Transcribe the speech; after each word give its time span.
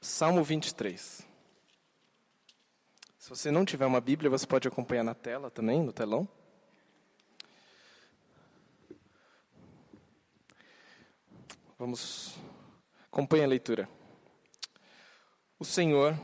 Salmo 0.00 0.42
23. 0.44 1.26
Se 3.18 3.30
você 3.30 3.50
não 3.50 3.64
tiver 3.64 3.86
uma 3.86 4.00
Bíblia, 4.00 4.30
você 4.30 4.46
pode 4.46 4.68
acompanhar 4.68 5.02
na 5.02 5.14
tela 5.14 5.50
também, 5.50 5.82
no 5.82 5.92
telão. 5.92 6.28
Vamos, 11.78 12.38
acompanhe 13.10 13.44
a 13.44 13.48
leitura. 13.48 13.88
O 15.58 15.64
Senhor, 15.64 16.18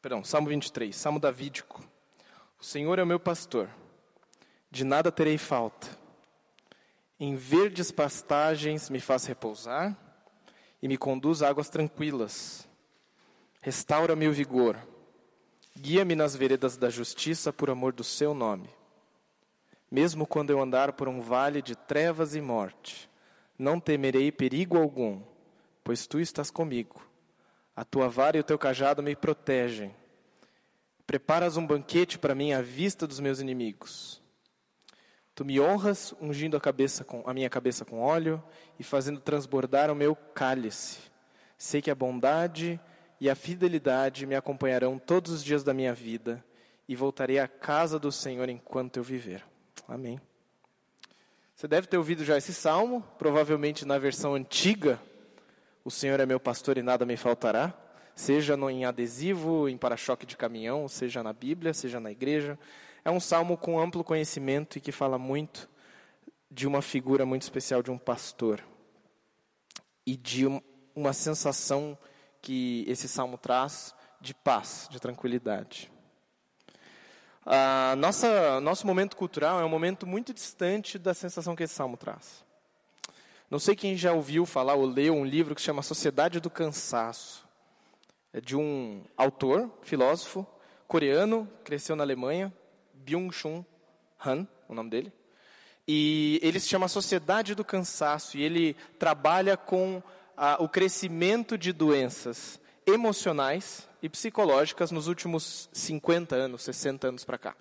perdão, 0.00 0.22
Salmo 0.22 0.48
23, 0.48 0.94
Salmo 0.94 1.18
davídico. 1.18 1.84
O 2.58 2.64
Senhor 2.64 2.98
é 2.98 3.02
o 3.02 3.06
meu 3.06 3.18
pastor, 3.18 3.68
de 4.70 4.84
nada 4.84 5.10
terei 5.10 5.38
falta. 5.38 5.88
Em 7.18 7.34
verdes 7.34 7.90
pastagens 7.90 8.88
me 8.88 9.00
faz 9.00 9.24
repousar 9.24 9.96
e 10.82 10.88
me 10.88 10.96
conduz 10.96 11.42
a 11.42 11.48
águas 11.48 11.68
tranquilas. 11.68 12.68
Restaura 13.60 14.16
meu 14.16 14.32
vigor. 14.32 14.76
Guia-me 15.76 16.14
nas 16.14 16.34
veredas 16.34 16.76
da 16.76 16.90
justiça 16.90 17.52
por 17.52 17.70
amor 17.70 17.92
do 17.92 18.02
seu 18.02 18.34
nome. 18.34 18.68
Mesmo 19.90 20.26
quando 20.26 20.50
eu 20.50 20.60
andar 20.60 20.92
por 20.92 21.08
um 21.08 21.20
vale 21.20 21.60
de 21.60 21.74
trevas 21.74 22.34
e 22.34 22.40
morte, 22.40 23.10
não 23.58 23.80
temerei 23.80 24.30
perigo 24.30 24.78
algum, 24.78 25.20
pois 25.82 26.06
tu 26.06 26.20
estás 26.20 26.50
comigo. 26.50 27.02
A 27.74 27.84
tua 27.84 28.08
vara 28.08 28.36
e 28.36 28.40
o 28.40 28.44
teu 28.44 28.58
cajado 28.58 29.02
me 29.02 29.16
protegem. 29.16 29.94
Preparas 31.06 31.56
um 31.56 31.66
banquete 31.66 32.18
para 32.18 32.34
mim 32.34 32.52
à 32.52 32.62
vista 32.62 33.06
dos 33.06 33.20
meus 33.20 33.40
inimigos. 33.40 34.19
Tu 35.40 35.44
me 35.46 35.58
honras 35.58 36.14
ungindo 36.20 36.54
a, 36.54 36.60
cabeça 36.60 37.02
com, 37.02 37.22
a 37.24 37.32
minha 37.32 37.48
cabeça 37.48 37.82
com 37.82 37.98
óleo 37.98 38.44
e 38.78 38.84
fazendo 38.84 39.18
transbordar 39.18 39.90
o 39.90 39.94
meu 39.94 40.14
cálice. 40.14 40.98
Sei 41.56 41.80
que 41.80 41.90
a 41.90 41.94
bondade 41.94 42.78
e 43.18 43.30
a 43.30 43.34
fidelidade 43.34 44.26
me 44.26 44.34
acompanharão 44.34 44.98
todos 44.98 45.32
os 45.32 45.42
dias 45.42 45.64
da 45.64 45.72
minha 45.72 45.94
vida 45.94 46.44
e 46.86 46.94
voltarei 46.94 47.38
à 47.38 47.48
casa 47.48 47.98
do 47.98 48.12
Senhor 48.12 48.50
enquanto 48.50 48.98
eu 48.98 49.02
viver. 49.02 49.42
Amém. 49.88 50.20
Você 51.56 51.66
deve 51.66 51.86
ter 51.86 51.96
ouvido 51.96 52.22
já 52.22 52.36
esse 52.36 52.52
salmo, 52.52 53.02
provavelmente 53.16 53.86
na 53.86 53.96
versão 53.96 54.34
antiga. 54.34 55.00
O 55.82 55.90
Senhor 55.90 56.20
é 56.20 56.26
meu 56.26 56.38
pastor 56.38 56.76
e 56.76 56.82
nada 56.82 57.06
me 57.06 57.16
faltará. 57.16 57.72
Seja 58.14 58.58
no, 58.58 58.68
em 58.68 58.84
adesivo, 58.84 59.70
em 59.70 59.78
para-choque 59.78 60.26
de 60.26 60.36
caminhão, 60.36 60.86
seja 60.86 61.22
na 61.22 61.32
Bíblia, 61.32 61.72
seja 61.72 61.98
na 61.98 62.12
igreja. 62.12 62.58
É 63.04 63.10
um 63.10 63.20
salmo 63.20 63.56
com 63.56 63.80
amplo 63.80 64.04
conhecimento 64.04 64.76
e 64.76 64.80
que 64.80 64.92
fala 64.92 65.18
muito 65.18 65.68
de 66.50 66.66
uma 66.66 66.82
figura 66.82 67.24
muito 67.24 67.42
especial 67.42 67.82
de 67.82 67.90
um 67.90 67.98
pastor 67.98 68.62
e 70.04 70.16
de 70.16 70.46
uma 70.94 71.12
sensação 71.12 71.96
que 72.42 72.84
esse 72.88 73.08
salmo 73.08 73.38
traz 73.38 73.94
de 74.20 74.34
paz, 74.34 74.88
de 74.90 74.98
tranquilidade. 74.98 75.90
A 77.44 77.94
nossa, 77.96 78.60
nosso 78.60 78.86
momento 78.86 79.16
cultural 79.16 79.60
é 79.60 79.64
um 79.64 79.68
momento 79.68 80.06
muito 80.06 80.34
distante 80.34 80.98
da 80.98 81.14
sensação 81.14 81.56
que 81.56 81.62
esse 81.62 81.74
salmo 81.74 81.96
traz. 81.96 82.44
Não 83.50 83.58
sei 83.58 83.74
quem 83.74 83.96
já 83.96 84.12
ouviu 84.12 84.44
falar 84.46 84.74
ou 84.74 84.84
leu 84.84 85.14
um 85.14 85.24
livro 85.24 85.54
que 85.54 85.60
se 85.60 85.64
chama 85.64 85.82
Sociedade 85.82 86.38
do 86.38 86.50
Cansaço. 86.50 87.48
É 88.32 88.40
de 88.40 88.56
um 88.56 89.02
autor, 89.16 89.70
filósofo, 89.82 90.46
coreano, 90.86 91.48
cresceu 91.64 91.96
na 91.96 92.04
Alemanha, 92.04 92.52
Byung-Chun 93.10 93.64
Han, 94.24 94.46
o 94.68 94.74
nome 94.74 94.90
dele. 94.90 95.12
E 95.86 96.38
ele 96.42 96.60
se 96.60 96.68
chama 96.68 96.86
Sociedade 96.86 97.54
do 97.54 97.64
Cansaço 97.64 98.36
e 98.38 98.42
ele 98.42 98.76
trabalha 98.98 99.56
com 99.56 100.02
o 100.58 100.68
crescimento 100.68 101.58
de 101.58 101.72
doenças 101.72 102.60
emocionais 102.86 103.88
e 104.02 104.08
psicológicas 104.08 104.90
nos 104.90 105.06
últimos 105.08 105.68
50 105.72 106.34
anos, 106.34 106.62
60 106.62 107.08
anos 107.08 107.24
para 107.24 107.38
cá. 107.38 107.56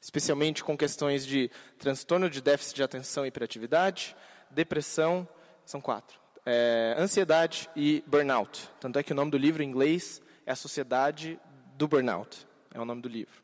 Especialmente 0.00 0.64
com 0.64 0.76
questões 0.76 1.24
de 1.24 1.50
transtorno 1.78 2.28
de 2.28 2.42
déficit 2.42 2.76
de 2.76 2.82
atenção 2.82 3.24
e 3.24 3.28
hiperatividade, 3.28 4.16
depressão, 4.50 5.26
são 5.64 5.80
quatro, 5.80 6.18
é, 6.44 6.96
ansiedade 6.98 7.70
e 7.76 8.02
burnout. 8.06 8.68
Tanto 8.80 8.98
é 8.98 9.02
que 9.02 9.12
o 9.12 9.14
nome 9.14 9.30
do 9.30 9.38
livro 9.38 9.62
em 9.62 9.68
inglês 9.68 10.20
é 10.44 10.52
A 10.52 10.56
Sociedade 10.56 11.38
do 11.76 11.86
Burnout, 11.86 12.46
é 12.74 12.80
o 12.80 12.84
nome 12.84 13.00
do 13.00 13.08
livro. 13.08 13.41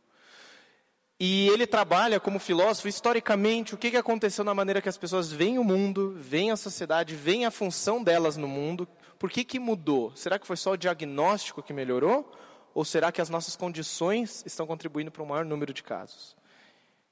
E 1.20 1.48
ele 1.48 1.66
trabalha 1.66 2.20
como 2.20 2.38
filósofo 2.38 2.86
historicamente 2.86 3.74
o 3.74 3.78
que, 3.78 3.90
que 3.90 3.96
aconteceu 3.96 4.44
na 4.44 4.54
maneira 4.54 4.80
que 4.80 4.88
as 4.88 4.96
pessoas 4.96 5.32
veem 5.32 5.58
o 5.58 5.64
mundo, 5.64 6.14
veem 6.16 6.52
a 6.52 6.56
sociedade, 6.56 7.16
veem 7.16 7.44
a 7.44 7.50
função 7.50 8.04
delas 8.04 8.36
no 8.36 8.46
mundo. 8.46 8.86
Por 9.18 9.28
que, 9.28 9.42
que 9.42 9.58
mudou? 9.58 10.12
Será 10.14 10.38
que 10.38 10.46
foi 10.46 10.56
só 10.56 10.72
o 10.72 10.76
diagnóstico 10.76 11.60
que 11.60 11.72
melhorou? 11.72 12.32
Ou 12.72 12.84
será 12.84 13.10
que 13.10 13.20
as 13.20 13.28
nossas 13.28 13.56
condições 13.56 14.44
estão 14.46 14.64
contribuindo 14.64 15.10
para 15.10 15.22
um 15.22 15.26
maior 15.26 15.44
número 15.44 15.74
de 15.74 15.82
casos? 15.82 16.36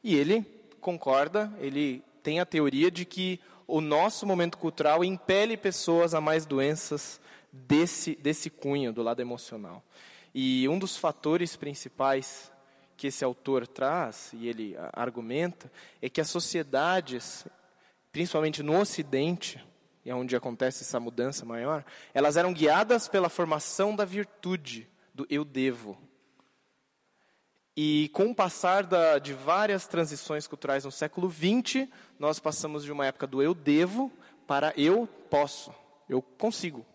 E 0.05 0.15
ele 0.15 0.47
concorda, 0.81 1.53
ele 1.59 2.05
tem 2.23 2.39
a 2.39 2.47
teoria 2.47 2.93
de 2.93 3.05
que 3.05 3.41
o 3.67 3.81
nosso 3.81 4.25
momento 4.25 4.57
cultural 4.57 5.03
impele 5.03 5.57
pessoas 5.57 6.15
a 6.15 6.21
mais 6.21 6.47
doenças 6.47 7.21
desse, 7.53 8.15
desse 8.15 8.51
cunho, 8.51 8.93
do 8.93 9.03
lado 9.03 9.21
emocional. 9.21 9.83
E 10.33 10.69
um 10.69 10.79
dos 10.79 10.97
fatores 10.97 11.57
principais 11.57 12.53
que 12.97 13.09
esse 13.09 13.25
autor 13.25 13.67
traz, 13.67 14.31
e 14.33 14.49
ele 14.49 14.77
argumenta, 14.93 15.71
é 16.01 16.09
que 16.09 16.21
as 16.21 16.31
sociedades, 16.31 17.47
principalmente 18.11 18.63
no 18.63 18.81
Ocidente, 18.81 19.65
e 20.05 20.11
é 20.11 20.15
onde 20.15 20.37
acontece 20.37 20.83
essa 20.83 21.01
mudança 21.01 21.45
maior, 21.45 21.85
elas 22.15 22.37
eram 22.37 22.53
guiadas 22.53 23.09
pela 23.09 23.29
formação 23.29 23.95
da 23.95 24.05
virtude, 24.05 24.89
do 25.13 25.27
eu 25.29 25.45
devo. 25.45 25.99
E 27.77 28.09
com 28.15 28.31
o 28.31 28.35
passar 28.35 28.85
da, 28.85 29.19
de 29.19 29.35
várias 29.35 29.87
transições 29.87 30.47
culturais 30.47 30.85
no 30.85 30.91
século 30.91 31.31
XX, 31.31 31.89
nós 32.19 32.39
passamos 32.39 32.85
de 32.85 32.93
uma 32.93 33.05
época 33.05 33.27
do 33.27 33.43
eu 33.43 33.53
devo 33.53 34.11
para 34.47 34.73
eu 34.77 35.07
posso, 35.29 35.75
eu 36.09 36.23
consigo, 36.23 36.87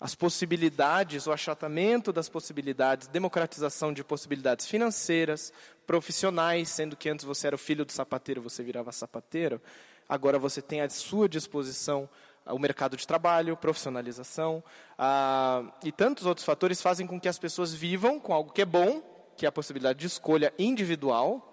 as 0.00 0.14
possibilidades, 0.14 1.26
o 1.26 1.32
achatamento 1.32 2.12
das 2.12 2.28
possibilidades, 2.28 3.08
democratização 3.08 3.92
de 3.92 4.04
possibilidades 4.04 4.66
financeiras, 4.66 5.52
profissionais, 5.86 6.68
sendo 6.68 6.96
que 6.96 7.08
antes 7.08 7.24
você 7.24 7.48
era 7.48 7.56
o 7.56 7.58
filho 7.58 7.84
do 7.84 7.92
sapateiro, 7.92 8.40
você 8.40 8.62
virava 8.62 8.92
sapateiro, 8.92 9.60
agora 10.08 10.38
você 10.38 10.62
tem 10.62 10.80
à 10.80 10.88
sua 10.88 11.28
disposição 11.28 12.08
o 12.46 12.58
mercado 12.58 12.96
de 12.96 13.06
trabalho, 13.06 13.56
profissionalização, 13.56 14.62
ah, 14.98 15.64
e 15.84 15.92
tantos 15.92 16.24
outros 16.24 16.46
fatores 16.46 16.80
fazem 16.80 17.06
com 17.06 17.20
que 17.20 17.28
as 17.28 17.38
pessoas 17.38 17.74
vivam 17.74 18.18
com 18.18 18.32
algo 18.32 18.52
que 18.52 18.62
é 18.62 18.64
bom, 18.64 19.02
que 19.36 19.44
é 19.44 19.48
a 19.48 19.52
possibilidade 19.52 19.98
de 19.98 20.06
escolha 20.06 20.52
individual, 20.58 21.44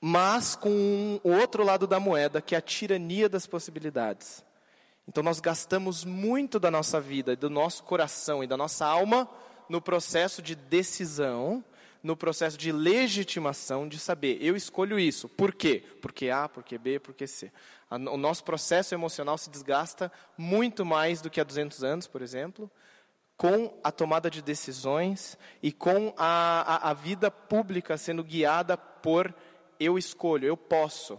mas 0.00 0.56
com 0.56 1.20
o 1.22 1.30
outro 1.30 1.64
lado 1.64 1.86
da 1.86 2.00
moeda, 2.00 2.42
que 2.42 2.54
é 2.54 2.58
a 2.58 2.62
tirania 2.62 3.28
das 3.28 3.46
possibilidades. 3.46 4.44
Então 5.06 5.22
nós 5.22 5.40
gastamos 5.40 6.04
muito 6.04 6.58
da 6.58 6.70
nossa 6.70 7.00
vida, 7.00 7.36
do 7.36 7.50
nosso 7.50 7.84
coração 7.84 8.42
e 8.42 8.46
da 8.46 8.56
nossa 8.56 8.86
alma 8.86 9.28
no 9.68 9.80
processo 9.80 10.42
de 10.42 10.54
decisão, 10.54 11.64
no 12.02 12.16
processo 12.16 12.58
de 12.58 12.70
legitimação 12.70 13.88
de 13.88 13.98
saber, 13.98 14.38
eu 14.40 14.54
escolho 14.54 14.98
isso. 14.98 15.28
Por 15.28 15.54
quê? 15.54 15.82
Porque 16.02 16.28
A, 16.28 16.48
porque 16.48 16.76
B, 16.76 16.98
porque 16.98 17.26
C. 17.26 17.50
O 17.90 18.16
nosso 18.16 18.44
processo 18.44 18.94
emocional 18.94 19.38
se 19.38 19.48
desgasta 19.48 20.12
muito 20.36 20.84
mais 20.84 21.20
do 21.20 21.30
que 21.30 21.40
há 21.40 21.44
200 21.44 21.82
anos, 21.82 22.06
por 22.06 22.20
exemplo, 22.20 22.70
com 23.36 23.78
a 23.82 23.90
tomada 23.90 24.30
de 24.30 24.42
decisões 24.42 25.38
e 25.62 25.72
com 25.72 26.12
a, 26.16 26.88
a, 26.88 26.90
a 26.90 26.94
vida 26.94 27.30
pública 27.30 27.96
sendo 27.96 28.22
guiada 28.22 28.76
por 28.76 29.34
eu 29.80 29.98
escolho, 29.98 30.46
eu 30.46 30.56
posso. 30.56 31.18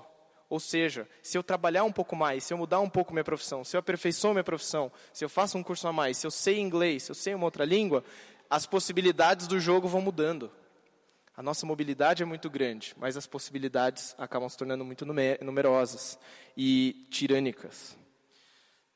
Ou 0.50 0.60
seja, 0.60 1.08
se 1.24 1.38
eu 1.38 1.44
trabalhar 1.44 1.84
um 1.84 1.92
pouco 1.92 2.16
mais, 2.16 2.44
se 2.44 2.54
eu 2.54 2.58
mudar 2.58 2.80
um 2.80 2.90
pouco 2.90 3.14
minha 3.14 3.24
profissão, 3.24 3.64
se 3.64 3.76
eu 3.76 3.80
aperfeiçoo 3.80 4.32
minha 4.32 4.44
profissão, 4.44 4.92
se 5.12 5.26
eu 5.26 5.30
faço 5.30 5.58
um 5.58 5.64
curso 5.64 5.88
a 5.88 5.94
mais, 5.94 6.18
se 6.18 6.28
eu 6.28 6.32
sei 6.32 6.60
inglês, 6.60 7.04
se 7.04 7.12
eu 7.12 7.16
sei 7.16 7.34
uma 7.34 7.46
outra 7.46 7.66
língua, 7.66 8.04
as 8.50 8.66
possibilidades 8.66 9.48
do 9.48 9.60
jogo 9.60 9.88
vão 9.88 10.02
mudando. 10.02 10.52
A 11.36 11.44
nossa 11.44 11.66
mobilidade 11.66 12.24
é 12.24 12.26
muito 12.26 12.50
grande, 12.50 12.94
mas 12.98 13.18
as 13.18 13.28
possibilidades 13.28 14.16
acabam 14.18 14.48
se 14.48 14.58
tornando 14.58 14.86
muito 14.86 15.06
numerosas 15.06 16.18
e 16.56 17.08
tirânicas. 17.10 17.98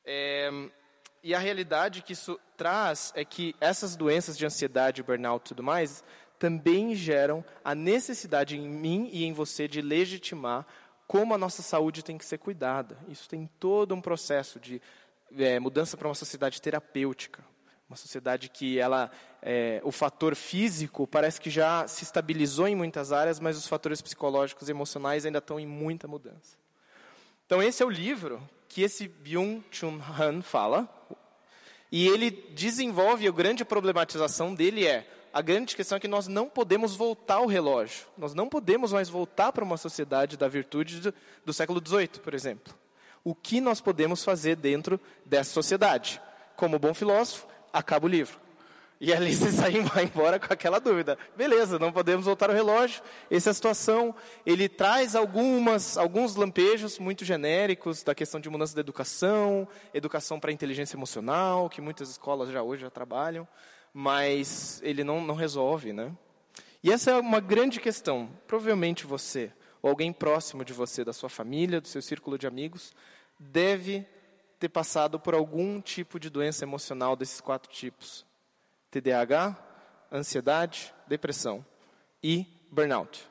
É, 0.04 0.50
e 1.22 1.34
a 1.34 1.38
realidade 1.38 2.00
que 2.00 2.14
isso 2.14 2.40
traz 2.56 3.12
é 3.14 3.24
que 3.24 3.54
essas 3.60 3.94
doenças 3.94 4.38
de 4.38 4.46
ansiedade, 4.46 5.02
burnout 5.02 5.44
e 5.44 5.48
tudo 5.48 5.62
mais, 5.62 6.02
também 6.38 6.94
geram 6.94 7.44
a 7.62 7.74
necessidade 7.74 8.56
em 8.56 8.66
mim 8.66 9.10
e 9.12 9.24
em 9.24 9.32
você 9.34 9.68
de 9.68 9.82
legitimar 9.82 10.66
como 11.10 11.34
a 11.34 11.38
nossa 11.38 11.60
saúde 11.60 12.04
tem 12.04 12.16
que 12.16 12.24
ser 12.24 12.38
cuidada. 12.38 12.96
Isso 13.08 13.28
tem 13.28 13.50
todo 13.58 13.92
um 13.92 14.00
processo 14.00 14.60
de 14.60 14.80
é, 15.36 15.58
mudança 15.58 15.96
para 15.96 16.06
uma 16.06 16.14
sociedade 16.14 16.62
terapêutica, 16.62 17.44
uma 17.88 17.96
sociedade 17.96 18.48
que 18.48 18.78
ela, 18.78 19.10
é, 19.42 19.80
o 19.82 19.90
fator 19.90 20.36
físico 20.36 21.08
parece 21.08 21.40
que 21.40 21.50
já 21.50 21.84
se 21.88 22.04
estabilizou 22.04 22.68
em 22.68 22.76
muitas 22.76 23.10
áreas, 23.10 23.40
mas 23.40 23.56
os 23.56 23.66
fatores 23.66 24.00
psicológicos 24.00 24.68
e 24.68 24.70
emocionais 24.70 25.26
ainda 25.26 25.38
estão 25.38 25.58
em 25.58 25.66
muita 25.66 26.06
mudança. 26.06 26.56
Então 27.44 27.60
esse 27.60 27.82
é 27.82 27.86
o 27.86 27.90
livro 27.90 28.40
que 28.68 28.82
esse 28.82 29.08
Byung-Chun 29.08 30.00
Han 30.16 30.42
fala. 30.42 30.88
E 31.90 32.06
ele 32.06 32.30
desenvolve, 32.30 33.26
a 33.26 33.32
grande 33.32 33.64
problematização 33.64 34.54
dele 34.54 34.86
é, 34.86 35.04
a 35.32 35.40
grande 35.40 35.76
questão 35.76 35.96
é 35.96 36.00
que 36.00 36.08
nós 36.08 36.26
não 36.26 36.48
podemos 36.48 36.96
voltar 36.96 37.40
o 37.40 37.46
relógio. 37.46 38.06
Nós 38.16 38.34
não 38.34 38.48
podemos 38.48 38.92
mais 38.92 39.08
voltar 39.08 39.52
para 39.52 39.64
uma 39.64 39.76
sociedade 39.76 40.36
da 40.36 40.48
virtude 40.48 41.00
do, 41.00 41.14
do 41.44 41.52
século 41.52 41.80
XVIII, 41.84 42.20
por 42.22 42.34
exemplo. 42.34 42.74
O 43.22 43.34
que 43.34 43.60
nós 43.60 43.80
podemos 43.80 44.24
fazer 44.24 44.56
dentro 44.56 44.98
dessa 45.24 45.52
sociedade? 45.52 46.20
Como 46.56 46.78
bom 46.78 46.94
filósofo, 46.94 47.46
acaba 47.72 48.06
o 48.06 48.08
livro. 48.08 48.38
E 49.00 49.14
ali 49.14 49.34
você 49.34 49.50
sai 49.52 49.72
embora 50.04 50.38
com 50.38 50.52
aquela 50.52 50.78
dúvida. 50.78 51.16
Beleza, 51.34 51.78
não 51.78 51.90
podemos 51.90 52.26
voltar 52.26 52.50
ao 52.50 52.56
relógio. 52.56 53.02
Essa 53.30 53.48
é 53.48 53.52
a 53.52 53.54
situação. 53.54 54.14
Ele 54.44 54.68
traz 54.68 55.16
algumas, 55.16 55.96
alguns 55.96 56.36
lampejos 56.36 56.98
muito 56.98 57.24
genéricos 57.24 58.02
da 58.02 58.14
questão 58.14 58.38
de 58.38 58.50
mudança 58.50 58.74
da 58.74 58.80
educação, 58.80 59.66
educação 59.94 60.38
para 60.38 60.52
inteligência 60.52 60.96
emocional, 60.96 61.70
que 61.70 61.80
muitas 61.80 62.10
escolas 62.10 62.50
já 62.50 62.62
hoje 62.62 62.82
já 62.82 62.90
trabalham, 62.90 63.48
mas 63.92 64.80
ele 64.82 65.04
não, 65.04 65.20
não 65.24 65.34
resolve, 65.34 65.92
né? 65.92 66.12
E 66.82 66.90
essa 66.90 67.10
é 67.10 67.16
uma 67.16 67.40
grande 67.40 67.78
questão. 67.80 68.30
Provavelmente 68.46 69.06
você, 69.06 69.52
ou 69.82 69.90
alguém 69.90 70.12
próximo 70.12 70.64
de 70.64 70.72
você, 70.72 71.04
da 71.04 71.12
sua 71.12 71.28
família, 71.28 71.80
do 71.80 71.88
seu 71.88 72.00
círculo 72.00 72.38
de 72.38 72.46
amigos, 72.46 72.94
deve 73.38 74.06
ter 74.58 74.68
passado 74.68 75.18
por 75.18 75.34
algum 75.34 75.80
tipo 75.80 76.20
de 76.20 76.28
doença 76.28 76.64
emocional 76.64 77.16
desses 77.16 77.40
quatro 77.40 77.72
tipos 77.72 78.26
TDAH, 78.90 79.56
ansiedade, 80.12 80.92
depressão 81.06 81.64
e 82.22 82.46
burnout. 82.70 83.26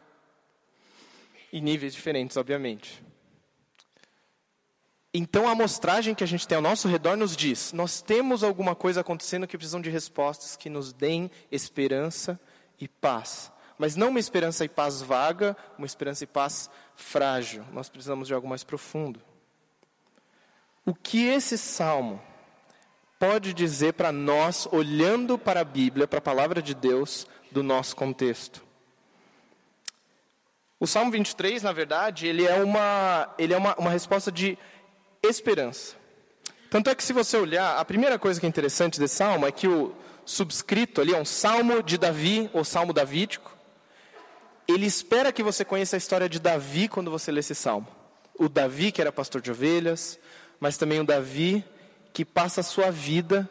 Em 1.51 1.61
níveis 1.61 1.94
diferentes, 1.94 2.38
obviamente. 2.38 3.03
Então 5.13 5.47
a 5.47 5.51
amostragem 5.51 6.13
que 6.13 6.23
a 6.23 6.27
gente 6.27 6.47
tem 6.47 6.56
ao 6.56 6.61
nosso 6.61 6.88
redor 6.88 7.17
nos 7.17 7.35
diz: 7.35 7.73
nós 7.73 8.01
temos 8.01 8.44
alguma 8.44 8.75
coisa 8.75 9.01
acontecendo 9.01 9.47
que 9.47 9.57
precisam 9.57 9.81
de 9.81 9.89
respostas 9.89 10.56
que 10.56 10.69
nos 10.69 10.94
deem 10.94 11.31
esperança 11.51 12.39
e 12.79 12.88
paz. 12.88 13.51
Mas 13.77 13.95
não 13.95 14.09
uma 14.09 14.19
esperança 14.19 14.65
e 14.65 14.69
paz 14.69 15.01
vaga, 15.01 15.56
uma 15.77 15.88
esperança 15.88 16.25
e 16.25 16.27
paz 16.27 16.69
frágil. 16.95 17.65
Nós 17.71 17.89
precisamos 17.89 18.27
de 18.27 18.33
algo 18.33 18.47
mais 18.47 18.63
profundo. 18.63 19.21
O 20.85 20.94
que 20.94 21.25
esse 21.25 21.57
salmo 21.57 22.21
pode 23.17 23.53
dizer 23.53 23.94
para 23.94 24.11
nós, 24.11 24.67
olhando 24.71 25.38
para 25.38 25.61
a 25.61 25.65
Bíblia, 25.65 26.07
para 26.07 26.19
a 26.19 26.21
palavra 26.21 26.61
de 26.61 26.73
Deus, 26.73 27.25
do 27.51 27.63
nosso 27.63 27.95
contexto. 27.95 28.63
O 30.79 30.88
Salmo 30.88 31.11
23, 31.11 31.61
na 31.61 31.73
verdade, 31.73 32.25
ele 32.25 32.45
é 32.45 32.63
uma, 32.63 33.33
ele 33.38 33.53
é 33.53 33.57
uma, 33.57 33.75
uma 33.75 33.89
resposta 33.89 34.31
de 34.31 34.57
esperança. 35.24 35.95
Tanto 36.69 36.89
é 36.89 36.95
que, 36.95 37.04
se 37.04 37.13
você 37.13 37.36
olhar, 37.38 37.77
a 37.77 37.86
primeira 37.86 38.19
coisa 38.19 38.39
que 38.39 38.45
é 38.45 38.50
interessante 38.50 39.00
desse 39.00 39.16
salmo 39.16 39.48
é 39.48 39.51
que 39.51 39.68
o 39.68 39.94
subscrito 40.24 41.01
ali 41.01 41.13
é 41.13 41.19
um 41.19 41.25
salmo 41.25 41.81
de 41.81 41.98
Davi, 41.98 42.50
ou 42.54 42.63
salmo 42.63 42.94
davídico. 42.94 43.57
Ele 44.68 44.86
espera 44.86 45.31
que 45.31 45.42
você 45.42 45.66
conheça 45.66 45.95
a 45.95 45.98
história 45.98 46.30
de 46.30 46.39
Davi 46.39 46.88
quando 46.88 47.10
você 47.10 47.31
lê 47.31 47.39
esse 47.39 47.56
salmo. 47.56 47.88
O 48.36 48.48
Davi, 48.48 48.92
que 48.92 49.01
era 49.01 49.12
pastor 49.12 49.42
de 49.42 49.50
ovelhas, 49.50 50.19
mas 50.60 50.77
também 50.77 51.00
o 51.00 51.04
Davi, 51.04 51.66
que 52.13 52.24
passa 52.24 52.62
a 52.62 52.63
sua 52.63 52.92
vida, 52.92 53.50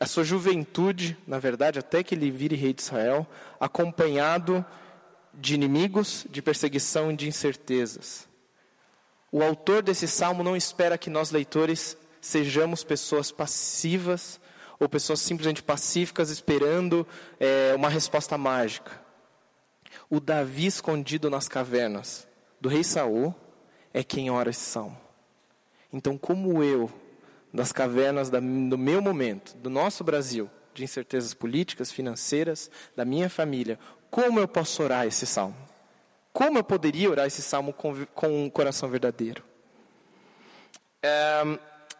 a 0.00 0.06
sua 0.06 0.24
juventude, 0.24 1.16
na 1.26 1.38
verdade, 1.38 1.78
até 1.78 2.02
que 2.02 2.16
ele 2.16 2.30
vire 2.30 2.56
rei 2.56 2.72
de 2.72 2.82
Israel, 2.82 3.26
acompanhado 3.60 4.64
de 5.32 5.54
inimigos, 5.54 6.26
de 6.28 6.42
perseguição 6.42 7.12
e 7.12 7.16
de 7.16 7.28
incertezas. 7.28 8.29
O 9.32 9.42
autor 9.42 9.82
desse 9.82 10.08
salmo 10.08 10.42
não 10.42 10.56
espera 10.56 10.98
que 10.98 11.08
nós, 11.08 11.30
leitores, 11.30 11.96
sejamos 12.20 12.82
pessoas 12.82 13.30
passivas 13.30 14.40
ou 14.78 14.88
pessoas 14.88 15.20
simplesmente 15.20 15.62
pacíficas 15.62 16.30
esperando 16.30 17.06
é, 17.38 17.72
uma 17.76 17.88
resposta 17.88 18.36
mágica. 18.36 19.00
O 20.08 20.18
Davi 20.18 20.66
escondido 20.66 21.30
nas 21.30 21.46
cavernas 21.46 22.26
do 22.60 22.68
rei 22.68 22.82
Saul 22.82 23.34
é 23.94 24.02
quem 24.02 24.30
ora 24.30 24.50
esse 24.50 24.64
salmo. 24.64 24.98
Então, 25.92 26.18
como 26.18 26.62
eu, 26.62 26.90
das 27.52 27.72
cavernas 27.72 28.30
da, 28.30 28.40
do 28.40 28.78
meu 28.78 29.00
momento, 29.00 29.56
do 29.56 29.70
nosso 29.70 30.02
Brasil, 30.02 30.50
de 30.74 30.84
incertezas 30.84 31.34
políticas, 31.34 31.92
financeiras, 31.92 32.70
da 32.96 33.04
minha 33.04 33.28
família, 33.28 33.78
como 34.10 34.40
eu 34.40 34.48
posso 34.48 34.82
orar 34.82 35.06
esse 35.06 35.26
salmo? 35.26 35.69
Como 36.40 36.56
eu 36.56 36.64
poderia 36.64 37.10
orar 37.10 37.26
esse 37.26 37.42
salmo 37.42 37.70
com, 37.70 38.06
com 38.14 38.46
um 38.46 38.48
coração 38.48 38.88
verdadeiro? 38.88 39.44
É, 41.02 41.58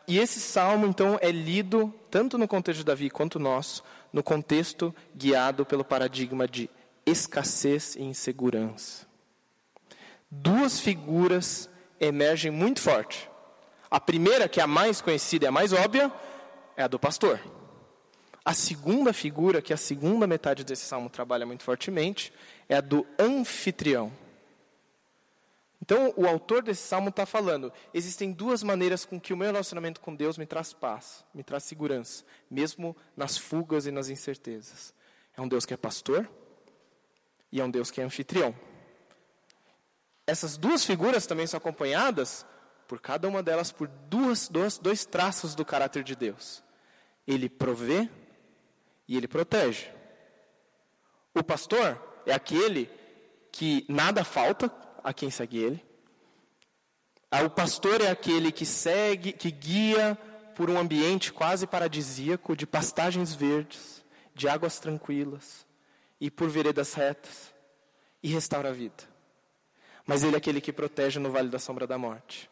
e 0.09 0.19
esse 0.19 0.41
salmo, 0.41 0.87
então, 0.87 1.19
é 1.21 1.31
lido 1.31 1.93
tanto 2.11 2.39
no 2.39 2.49
contexto 2.49 2.79
de 2.79 2.87
Davi 2.87 3.11
quanto 3.11 3.39
nosso, 3.39 3.85
no 4.11 4.23
contexto 4.23 4.95
guiado 5.15 5.67
pelo 5.67 5.85
paradigma 5.85 6.49
de 6.49 6.71
escassez 7.05 7.97
e 7.97 8.03
insegurança. 8.03 9.07
Duas 10.31 10.81
figuras 10.81 11.69
emergem 12.01 12.51
muito 12.51 12.81
forte 12.81 13.29
a 13.91 14.01
primeira, 14.01 14.49
que 14.49 14.59
é 14.59 14.63
a 14.63 14.67
mais 14.67 15.03
conhecida 15.03 15.45
e 15.45 15.49
a 15.49 15.53
mais 15.53 15.75
óbvia, 15.75 16.11
é 16.79 16.83
a 16.83 16.89
do 16.89 16.99
pastor. 16.99 17.39
A 18.43 18.55
segunda 18.55 19.13
figura, 19.13 19.61
que 19.61 19.75
a 19.75 19.77
segunda 19.77 20.27
metade 20.27 20.65
desse 20.65 20.85
salmo 20.85 21.11
trabalha 21.11 21.45
muito 21.45 21.63
fortemente, 21.63 22.33
é 22.71 22.77
a 22.77 22.81
do 22.81 23.05
anfitrião. 23.19 24.11
Então, 25.83 26.13
o 26.17 26.27
autor 26.27 26.63
desse 26.63 26.83
salmo 26.83 27.09
está 27.09 27.25
falando: 27.25 27.73
existem 27.93 28.33
duas 28.33 28.63
maneiras 28.63 29.05
com 29.05 29.21
que 29.21 29.33
o 29.33 29.37
meu 29.37 29.47
relacionamento 29.47 30.01
com 30.01 30.15
Deus 30.15 30.37
me 30.37 30.47
traz 30.47 30.73
paz, 30.73 31.25
me 31.35 31.43
traz 31.43 31.65
segurança, 31.65 32.25
mesmo 32.51 32.97
nas 33.17 33.39
fugas 33.39 33.87
e 33.87 33.91
nas 33.91 34.09
incertezas. 34.09 34.95
É 35.37 35.41
um 35.41 35.49
Deus 35.49 35.65
que 35.65 35.73
é 35.73 35.77
pastor 35.77 36.29
e 37.51 37.61
é 37.61 37.65
um 37.65 37.71
Deus 37.71 37.91
que 37.91 38.01
é 38.01 38.05
anfitrião. 38.05 38.55
Essas 40.27 40.57
duas 40.57 40.85
figuras 40.85 41.27
também 41.27 41.47
são 41.47 41.59
acompanhadas 41.59 42.47
por 42.87 43.01
cada 43.01 43.29
uma 43.29 43.43
delas 43.43 43.73
por 43.73 43.89
duas, 43.89 44.49
dois, 44.49 44.79
dois 44.79 45.05
traços 45.05 45.55
do 45.55 45.65
caráter 45.65 46.03
de 46.03 46.15
Deus. 46.15 46.63
Ele 47.27 47.49
provê 47.49 48.09
e 49.09 49.17
ele 49.17 49.27
protege. 49.27 49.91
O 51.35 51.43
pastor 51.43 52.01
é 52.27 52.33
aquele 52.33 52.91
que 53.51 53.85
nada 53.89 54.25
falta 54.25 54.69
a 55.03 55.13
quem 55.13 55.31
segue 55.31 55.59
ele. 55.59 55.85
Ah, 57.31 57.43
o 57.43 57.51
pastor 57.51 58.01
é 58.01 58.11
aquele 58.11 58.51
que 58.51 58.67
segue, 58.67 59.33
que 59.33 59.51
guia 59.51 60.19
por 60.57 60.69
um 60.69 60.79
ambiente 60.79 61.33
quase 61.33 61.67
paradisíaco, 61.67 62.57
de 62.57 62.67
pastagens 62.67 63.35
verdes, 63.35 64.05
de 64.35 64.49
águas 64.49 64.79
tranquilas 64.79 65.67
e 66.21 66.31
por 66.31 66.49
veredas 66.49 66.93
retas 66.95 67.55
e 68.23 68.29
restaura 68.29 68.71
a 68.71 68.73
vida. 68.73 69.05
Mas 70.05 70.25
ele 70.25 70.35
é 70.35 70.39
aquele 70.39 70.61
que 70.61 70.73
protege 70.73 71.21
no 71.21 71.31
vale 71.31 71.49
da 71.49 71.59
sombra 71.59 71.87
da 71.87 71.97
morte. 71.97 72.51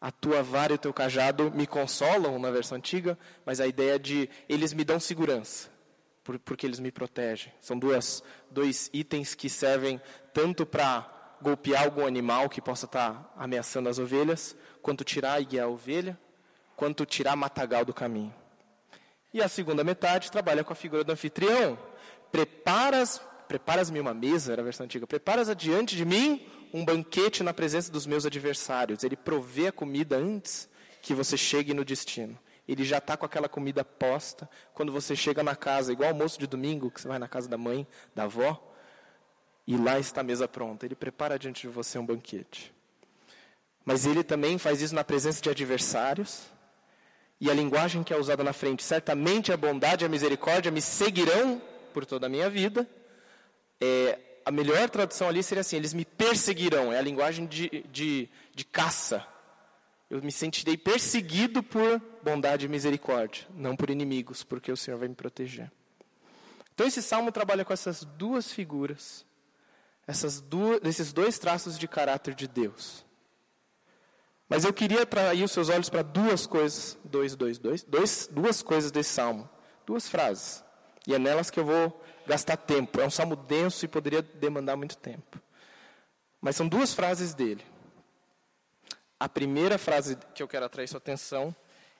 A 0.00 0.12
tua 0.12 0.44
vara 0.44 0.72
e 0.72 0.76
o 0.76 0.78
teu 0.78 0.94
cajado 0.94 1.50
me 1.50 1.66
consolam, 1.66 2.38
na 2.38 2.52
versão 2.52 2.78
antiga, 2.78 3.18
mas 3.44 3.60
a 3.60 3.66
ideia 3.66 3.98
de 3.98 4.30
eles 4.48 4.72
me 4.72 4.84
dão 4.84 5.00
segurança, 5.00 5.68
porque 6.44 6.64
eles 6.64 6.78
me 6.78 6.92
protegem. 6.92 7.52
São 7.60 7.76
duas, 7.76 8.22
dois 8.48 8.88
itens 8.92 9.34
que 9.34 9.50
servem 9.50 10.00
tanto 10.32 10.64
para 10.64 11.17
golpear 11.40 11.84
algum 11.84 12.06
animal 12.06 12.48
que 12.48 12.60
possa 12.60 12.86
estar 12.86 13.12
tá 13.12 13.30
ameaçando 13.36 13.88
as 13.88 13.98
ovelhas, 13.98 14.56
quanto 14.82 15.04
tirar 15.04 15.40
e 15.40 15.44
guiar 15.44 15.66
a 15.66 15.70
ovelha, 15.70 16.18
quanto 16.76 17.04
tirar 17.04 17.36
matagal 17.36 17.84
do 17.84 17.94
caminho. 17.94 18.34
E 19.32 19.42
a 19.42 19.48
segunda 19.48 19.84
metade 19.84 20.30
trabalha 20.30 20.64
com 20.64 20.72
a 20.72 20.76
figura 20.76 21.04
do 21.04 21.12
anfitrião. 21.12 21.78
Preparas, 22.32 23.20
preparas-me 23.46 24.00
uma 24.00 24.14
mesa, 24.14 24.52
era 24.52 24.62
a 24.62 24.64
versão 24.64 24.84
antiga, 24.84 25.06
preparas 25.06 25.48
adiante 25.48 25.96
de 25.96 26.04
mim 26.04 26.46
um 26.72 26.84
banquete 26.84 27.42
na 27.42 27.54
presença 27.54 27.90
dos 27.90 28.06
meus 28.06 28.26
adversários. 28.26 29.04
Ele 29.04 29.16
provê 29.16 29.68
a 29.68 29.72
comida 29.72 30.16
antes 30.16 30.68
que 31.00 31.14
você 31.14 31.36
chegue 31.36 31.72
no 31.72 31.84
destino. 31.84 32.38
Ele 32.66 32.84
já 32.84 32.98
está 32.98 33.16
com 33.16 33.24
aquela 33.24 33.48
comida 33.48 33.82
posta. 33.82 34.48
Quando 34.74 34.92
você 34.92 35.16
chega 35.16 35.42
na 35.42 35.56
casa, 35.56 35.92
igual 35.92 36.10
almoço 36.10 36.38
de 36.38 36.46
domingo, 36.46 36.90
que 36.90 37.00
você 37.00 37.08
vai 37.08 37.18
na 37.18 37.26
casa 37.26 37.48
da 37.48 37.56
mãe, 37.56 37.86
da 38.14 38.24
avó, 38.24 38.67
e 39.68 39.76
lá 39.76 39.98
está 39.98 40.22
a 40.22 40.24
mesa 40.24 40.48
pronta. 40.48 40.86
Ele 40.86 40.94
prepara 40.94 41.38
diante 41.38 41.60
de 41.60 41.68
você 41.68 41.98
um 41.98 42.06
banquete. 42.06 42.72
Mas 43.84 44.06
ele 44.06 44.24
também 44.24 44.56
faz 44.56 44.80
isso 44.80 44.94
na 44.94 45.04
presença 45.04 45.42
de 45.42 45.50
adversários. 45.50 46.46
E 47.38 47.50
a 47.50 47.54
linguagem 47.54 48.02
que 48.02 48.10
é 48.10 48.16
usada 48.16 48.42
na 48.42 48.54
frente, 48.54 48.82
certamente 48.82 49.52
a 49.52 49.58
bondade 49.58 50.04
e 50.04 50.06
a 50.06 50.08
misericórdia 50.08 50.72
me 50.72 50.80
seguirão 50.80 51.60
por 51.92 52.06
toda 52.06 52.24
a 52.24 52.30
minha 52.30 52.48
vida. 52.48 52.88
É, 53.78 54.18
a 54.42 54.50
melhor 54.50 54.88
tradução 54.88 55.28
ali 55.28 55.42
seria 55.42 55.60
assim: 55.60 55.76
eles 55.76 55.92
me 55.92 56.06
perseguirão. 56.06 56.90
É 56.90 56.98
a 56.98 57.02
linguagem 57.02 57.44
de, 57.44 57.84
de, 57.92 58.26
de 58.54 58.64
caça. 58.64 59.22
Eu 60.08 60.22
me 60.22 60.32
sentirei 60.32 60.78
perseguido 60.78 61.62
por 61.62 62.00
bondade 62.22 62.64
e 62.64 62.70
misericórdia, 62.70 63.46
não 63.54 63.76
por 63.76 63.90
inimigos, 63.90 64.42
porque 64.42 64.72
o 64.72 64.76
Senhor 64.78 64.96
vai 64.96 65.08
me 65.08 65.14
proteger. 65.14 65.70
Então 66.72 66.86
esse 66.86 67.02
salmo 67.02 67.30
trabalha 67.30 67.66
com 67.66 67.72
essas 67.74 68.02
duas 68.02 68.50
figuras, 68.50 69.27
essas 70.08 70.40
duas, 70.40 70.80
esses 70.84 71.12
dois 71.12 71.38
traços 71.38 71.78
de 71.78 71.86
caráter 71.86 72.34
de 72.34 72.48
Deus. 72.48 73.04
Mas 74.48 74.64
eu 74.64 74.72
queria 74.72 75.02
atrair 75.02 75.44
os 75.44 75.52
seus 75.52 75.68
olhos 75.68 75.90
para 75.90 76.00
duas 76.00 76.46
coisas, 76.46 76.98
dois, 77.04 77.36
dois, 77.36 77.58
dois, 77.58 77.84
dois, 77.84 78.26
duas 78.32 78.62
coisas 78.62 78.90
desse 78.90 79.10
salmo, 79.10 79.46
duas 79.84 80.08
frases. 80.08 80.64
E 81.06 81.14
é 81.14 81.18
nelas 81.18 81.50
que 81.50 81.60
eu 81.60 81.64
vou 81.66 82.02
gastar 82.26 82.56
tempo. 82.56 82.98
É 82.98 83.06
um 83.06 83.10
salmo 83.10 83.36
denso 83.36 83.84
e 83.84 83.88
poderia 83.88 84.22
demandar 84.22 84.76
muito 84.76 84.96
tempo. 84.96 85.38
Mas 86.40 86.56
são 86.56 86.66
duas 86.66 86.94
frases 86.94 87.34
dele. 87.34 87.64
A 89.20 89.28
primeira 89.28 89.76
frase 89.76 90.16
que 90.34 90.42
eu 90.42 90.48
quero 90.48 90.64
atrair 90.64 90.88
sua 90.88 90.98
atenção 90.98 91.54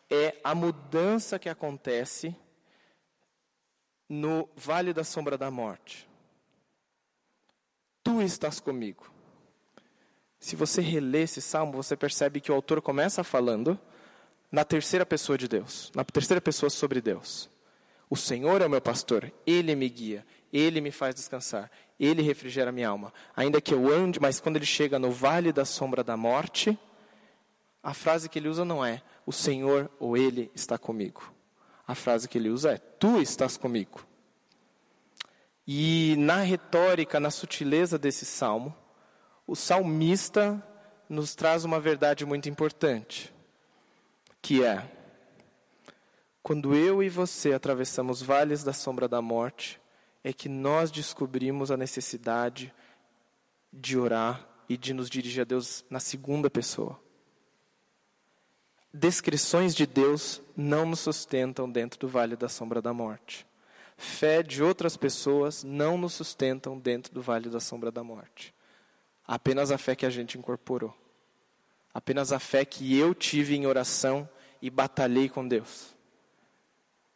é 0.08 0.34
a 0.42 0.54
mudança 0.54 1.38
que 1.38 1.48
acontece 1.48 2.34
no 4.08 4.48
vale 4.56 4.94
da 4.94 5.04
sombra 5.04 5.36
da 5.36 5.50
morte. 5.50 6.07
Tu 8.08 8.22
estás 8.22 8.58
comigo. 8.58 9.12
Se 10.40 10.56
você 10.56 10.80
relê 10.80 11.24
esse 11.24 11.42
salmo, 11.42 11.74
você 11.74 11.94
percebe 11.94 12.40
que 12.40 12.50
o 12.50 12.54
autor 12.54 12.80
começa 12.80 13.22
falando 13.22 13.78
na 14.50 14.64
terceira 14.64 15.04
pessoa 15.04 15.36
de 15.36 15.46
Deus, 15.46 15.92
na 15.94 16.02
terceira 16.02 16.40
pessoa 16.40 16.70
sobre 16.70 17.02
Deus. 17.02 17.50
O 18.08 18.16
Senhor 18.16 18.62
é 18.62 18.66
o 18.66 18.70
meu 18.70 18.80
pastor, 18.80 19.30
ele 19.46 19.74
me 19.74 19.90
guia, 19.90 20.24
ele 20.50 20.80
me 20.80 20.90
faz 20.90 21.14
descansar, 21.14 21.70
ele 22.00 22.22
refrigera 22.22 22.72
minha 22.72 22.88
alma. 22.88 23.12
Ainda 23.36 23.60
que 23.60 23.74
eu 23.74 23.92
ande, 23.92 24.18
mas 24.18 24.40
quando 24.40 24.56
ele 24.56 24.64
chega 24.64 24.98
no 24.98 25.10
vale 25.10 25.52
da 25.52 25.66
sombra 25.66 26.02
da 26.02 26.16
morte, 26.16 26.78
a 27.82 27.92
frase 27.92 28.30
que 28.30 28.38
ele 28.38 28.48
usa 28.48 28.64
não 28.64 28.82
é 28.82 29.02
o 29.26 29.32
Senhor 29.32 29.90
ou 30.00 30.16
ele 30.16 30.50
está 30.54 30.78
comigo. 30.78 31.30
A 31.86 31.94
frase 31.94 32.26
que 32.26 32.38
ele 32.38 32.48
usa 32.48 32.72
é 32.72 32.78
tu 32.78 33.20
estás 33.20 33.58
comigo. 33.58 34.00
E 35.70 36.16
na 36.16 36.40
retórica, 36.40 37.20
na 37.20 37.30
sutileza 37.30 37.98
desse 37.98 38.24
salmo, 38.24 38.74
o 39.46 39.54
salmista 39.54 40.66
nos 41.10 41.34
traz 41.34 41.62
uma 41.62 41.78
verdade 41.78 42.24
muito 42.24 42.48
importante, 42.48 43.30
que 44.40 44.64
é: 44.64 44.90
quando 46.42 46.74
eu 46.74 47.02
e 47.02 47.10
você 47.10 47.52
atravessamos 47.52 48.22
vales 48.22 48.64
da 48.64 48.72
sombra 48.72 49.06
da 49.06 49.20
morte, 49.20 49.78
é 50.24 50.32
que 50.32 50.48
nós 50.48 50.90
descobrimos 50.90 51.70
a 51.70 51.76
necessidade 51.76 52.72
de 53.70 53.98
orar 53.98 54.48
e 54.70 54.76
de 54.76 54.94
nos 54.94 55.10
dirigir 55.10 55.42
a 55.42 55.44
Deus 55.44 55.84
na 55.90 56.00
segunda 56.00 56.48
pessoa. 56.48 56.98
Descrições 58.90 59.74
de 59.74 59.86
Deus 59.86 60.40
não 60.56 60.86
nos 60.86 61.00
sustentam 61.00 61.70
dentro 61.70 62.00
do 62.00 62.08
vale 62.08 62.36
da 62.36 62.48
sombra 62.48 62.80
da 62.80 62.94
morte. 62.94 63.47
Fé 64.00 64.44
de 64.44 64.62
outras 64.62 64.96
pessoas 64.96 65.64
não 65.64 65.98
nos 65.98 66.14
sustentam 66.14 66.78
dentro 66.78 67.12
do 67.12 67.20
vale 67.20 67.50
da 67.50 67.58
sombra 67.58 67.90
da 67.90 68.04
morte. 68.04 68.54
Apenas 69.26 69.72
a 69.72 69.76
fé 69.76 69.96
que 69.96 70.06
a 70.06 70.10
gente 70.10 70.38
incorporou. 70.38 70.96
Apenas 71.92 72.32
a 72.32 72.38
fé 72.38 72.64
que 72.64 72.96
eu 72.96 73.12
tive 73.12 73.56
em 73.56 73.66
oração 73.66 74.28
e 74.62 74.70
batalhei 74.70 75.28
com 75.28 75.46
Deus. 75.46 75.96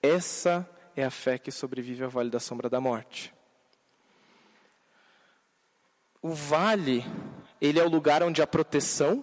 Essa 0.03 0.69
é 0.97 1.05
a 1.05 1.11
fé 1.11 1.39
que 1.39 1.53
sobrevive 1.53 2.03
ao 2.03 2.11
vale 2.11 2.31
da 2.31 2.41
sombra 2.41 2.69
da 2.69 2.81
morte. 2.81 3.33
O 6.21 6.31
vale, 6.31 7.05
ele 7.61 7.79
é 7.79 7.85
o 7.85 7.89
lugar 7.89 8.25
onde 8.25 8.43
a 8.43 8.47
proteção 8.47 9.23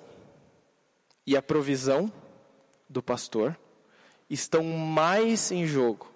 e 1.28 1.36
a 1.36 1.42
provisão 1.42 2.12
do 2.88 3.04
pastor 3.04 3.60
estão 4.30 4.64
mais 4.64 5.52
em 5.52 5.68
jogo. 5.68 6.09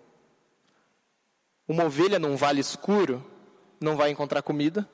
Uma 1.68 1.86
ovelha 1.86 2.20
num 2.20 2.36
vale 2.36 2.60
escuro 2.60 3.26
não 3.80 3.98
vai 3.98 4.10
encontrar 4.10 4.42
comida, 4.42 4.90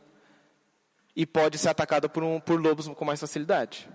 e 1.16 1.26
pode 1.26 1.58
ser 1.58 1.70
atacada 1.70 2.08
por, 2.08 2.24
um, 2.24 2.40
por 2.40 2.60
lobos 2.60 2.88
com 2.88 3.06
mais 3.06 3.20
facilidade. 3.20 3.90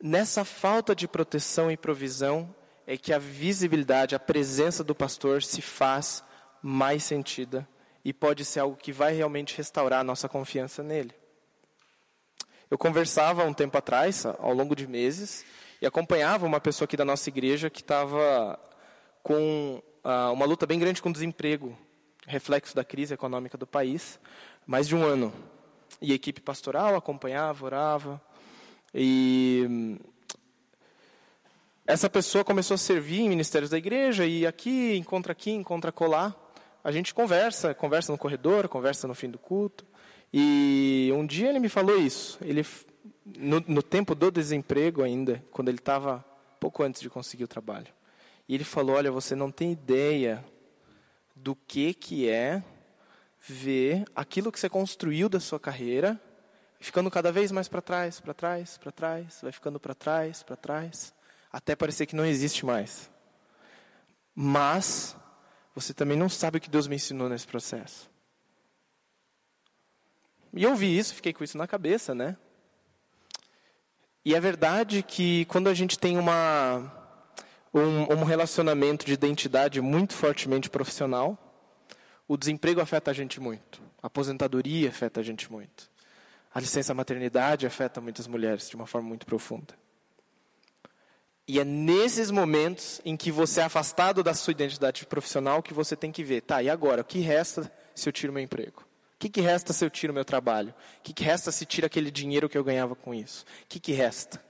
Nessa 0.00 0.44
falta 0.44 0.94
de 0.94 1.06
proteção 1.06 1.70
e 1.70 1.76
provisão 1.76 2.54
é 2.86 2.96
que 2.96 3.12
a 3.12 3.18
visibilidade, 3.18 4.14
a 4.14 4.20
presença 4.20 4.82
do 4.82 4.94
pastor 4.94 5.42
se 5.42 5.60
faz 5.60 6.24
mais 6.62 7.04
sentida 7.04 7.68
e 8.04 8.12
pode 8.12 8.44
ser 8.44 8.60
algo 8.60 8.76
que 8.76 8.92
vai 8.92 9.12
realmente 9.12 9.56
restaurar 9.56 10.00
a 10.00 10.04
nossa 10.04 10.28
confiança 10.28 10.82
nele. 10.82 11.14
Eu 12.70 12.78
conversava 12.78 13.44
um 13.44 13.52
tempo 13.52 13.76
atrás, 13.76 14.24
ao 14.24 14.54
longo 14.54 14.74
de 14.74 14.86
meses, 14.86 15.44
e 15.80 15.86
acompanhava 15.86 16.46
uma 16.46 16.60
pessoa 16.60 16.86
aqui 16.86 16.96
da 16.96 17.04
nossa 17.04 17.28
igreja 17.28 17.68
que 17.68 17.80
estava 17.80 18.58
com 19.22 19.82
uh, 20.04 20.32
uma 20.32 20.44
luta 20.44 20.66
bem 20.66 20.78
grande 20.78 21.00
com 21.02 21.08
o 21.08 21.12
desemprego, 21.12 21.76
reflexo 22.26 22.74
da 22.74 22.84
crise 22.84 23.14
econômica 23.14 23.58
do 23.58 23.66
país 23.66 24.18
mais 24.66 24.86
de 24.88 24.94
um 24.94 25.04
ano. 25.04 25.32
E 26.00 26.12
a 26.12 26.14
equipe 26.14 26.40
pastoral 26.40 26.94
acompanhava, 26.94 27.64
orava. 27.64 28.22
E 28.94 29.98
essa 31.86 32.08
pessoa 32.08 32.44
começou 32.44 32.74
a 32.74 32.78
servir 32.78 33.20
em 33.20 33.28
ministérios 33.28 33.70
da 33.70 33.78
igreja, 33.78 34.24
e 34.24 34.46
aqui, 34.46 34.96
encontra 34.96 35.32
aqui, 35.32 35.50
encontra 35.50 35.92
colar. 35.92 36.34
A 36.84 36.90
gente 36.90 37.14
conversa, 37.14 37.74
conversa 37.74 38.12
no 38.12 38.18
corredor, 38.18 38.68
conversa 38.68 39.06
no 39.06 39.14
fim 39.14 39.30
do 39.30 39.38
culto. 39.38 39.86
E 40.32 41.10
um 41.14 41.26
dia 41.26 41.50
ele 41.50 41.58
me 41.58 41.68
falou 41.68 41.98
isso. 41.98 42.38
Ele, 42.40 42.64
no, 43.24 43.62
no 43.66 43.82
tempo 43.82 44.14
do 44.14 44.30
desemprego 44.30 45.02
ainda, 45.02 45.44
quando 45.50 45.68
ele 45.68 45.78
estava 45.78 46.24
pouco 46.58 46.82
antes 46.82 47.00
de 47.00 47.10
conseguir 47.10 47.44
o 47.44 47.48
trabalho. 47.48 47.88
E 48.52 48.54
ele 48.54 48.64
falou: 48.64 48.96
Olha, 48.96 49.10
você 49.10 49.34
não 49.34 49.50
tem 49.50 49.72
ideia 49.72 50.44
do 51.34 51.56
que, 51.56 51.94
que 51.94 52.28
é 52.28 52.62
ver 53.40 54.04
aquilo 54.14 54.52
que 54.52 54.60
você 54.60 54.68
construiu 54.68 55.26
da 55.26 55.40
sua 55.40 55.58
carreira 55.58 56.20
ficando 56.78 57.10
cada 57.10 57.32
vez 57.32 57.50
mais 57.50 57.66
para 57.66 57.80
trás, 57.80 58.20
para 58.20 58.34
trás, 58.34 58.76
para 58.76 58.92
trás, 58.92 59.38
vai 59.40 59.52
ficando 59.52 59.80
para 59.80 59.94
trás, 59.94 60.42
para 60.42 60.54
trás, 60.54 61.14
até 61.50 61.74
parecer 61.74 62.04
que 62.04 62.14
não 62.14 62.26
existe 62.26 62.66
mais. 62.66 63.10
Mas 64.34 65.16
você 65.74 65.94
também 65.94 66.18
não 66.18 66.28
sabe 66.28 66.58
o 66.58 66.60
que 66.60 66.68
Deus 66.68 66.86
me 66.86 66.96
ensinou 66.96 67.30
nesse 67.30 67.46
processo. 67.46 68.10
E 70.52 70.62
eu 70.62 70.76
vi 70.76 70.98
isso, 70.98 71.14
fiquei 71.14 71.32
com 71.32 71.42
isso 71.42 71.56
na 71.56 71.66
cabeça, 71.66 72.14
né? 72.14 72.36
E 74.22 74.34
é 74.34 74.40
verdade 74.40 75.02
que 75.02 75.46
quando 75.46 75.70
a 75.70 75.74
gente 75.74 75.98
tem 75.98 76.18
uma, 76.18 77.01
um, 77.72 78.12
um 78.12 78.24
relacionamento 78.24 79.06
de 79.06 79.12
identidade 79.12 79.80
muito 79.80 80.14
fortemente 80.14 80.68
profissional, 80.68 81.38
o 82.28 82.36
desemprego 82.36 82.80
afeta 82.80 83.10
a 83.10 83.14
gente 83.14 83.40
muito. 83.40 83.82
A 84.02 84.06
aposentadoria 84.06 84.88
afeta 84.88 85.20
a 85.20 85.22
gente 85.22 85.50
muito. 85.50 85.90
A 86.54 86.60
licença 86.60 86.92
maternidade 86.92 87.66
afeta 87.66 88.00
muitas 88.00 88.26
mulheres 88.26 88.68
de 88.68 88.76
uma 88.76 88.86
forma 88.86 89.08
muito 89.08 89.24
profunda. 89.24 89.74
E 91.48 91.58
é 91.58 91.64
nesses 91.64 92.30
momentos 92.30 93.00
em 93.04 93.16
que 93.16 93.32
você 93.32 93.60
é 93.60 93.64
afastado 93.64 94.22
da 94.22 94.32
sua 94.34 94.52
identidade 94.52 95.04
profissional 95.06 95.62
que 95.62 95.74
você 95.74 95.96
tem 95.96 96.12
que 96.12 96.22
ver, 96.22 96.42
tá, 96.42 96.62
e 96.62 96.70
agora? 96.70 97.02
O 97.02 97.04
que 97.04 97.18
resta 97.18 97.70
se 97.94 98.08
eu 98.08 98.12
tiro 98.12 98.32
meu 98.32 98.42
emprego? 98.42 98.82
O 99.16 99.18
que, 99.18 99.28
que 99.28 99.40
resta 99.40 99.72
se 99.72 99.84
eu 99.84 99.90
tiro 99.90 100.12
meu 100.12 100.24
trabalho? 100.24 100.74
O 100.98 101.02
que, 101.02 101.12
que 101.12 101.24
resta 101.24 101.50
se 101.50 101.64
tira 101.64 101.86
aquele 101.86 102.10
dinheiro 102.10 102.48
que 102.48 102.58
eu 102.58 102.64
ganhava 102.64 102.94
com 102.94 103.14
isso? 103.14 103.44
O 103.64 103.66
que, 103.68 103.80
que 103.80 103.92
resta? 103.92 104.42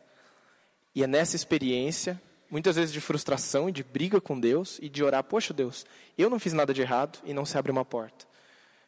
E 0.94 1.02
é 1.02 1.06
nessa 1.06 1.36
experiência 1.36 2.20
muitas 2.52 2.76
vezes 2.76 2.92
de 2.92 3.00
frustração 3.00 3.66
e 3.66 3.72
de 3.72 3.82
briga 3.82 4.20
com 4.20 4.38
Deus 4.38 4.78
e 4.82 4.90
de 4.90 5.02
orar, 5.02 5.24
poxa 5.24 5.54
Deus, 5.54 5.86
eu 6.18 6.28
não 6.28 6.38
fiz 6.38 6.52
nada 6.52 6.74
de 6.74 6.82
errado 6.82 7.18
e 7.24 7.32
não 7.32 7.46
se 7.46 7.56
abre 7.56 7.72
uma 7.72 7.82
porta. 7.82 8.26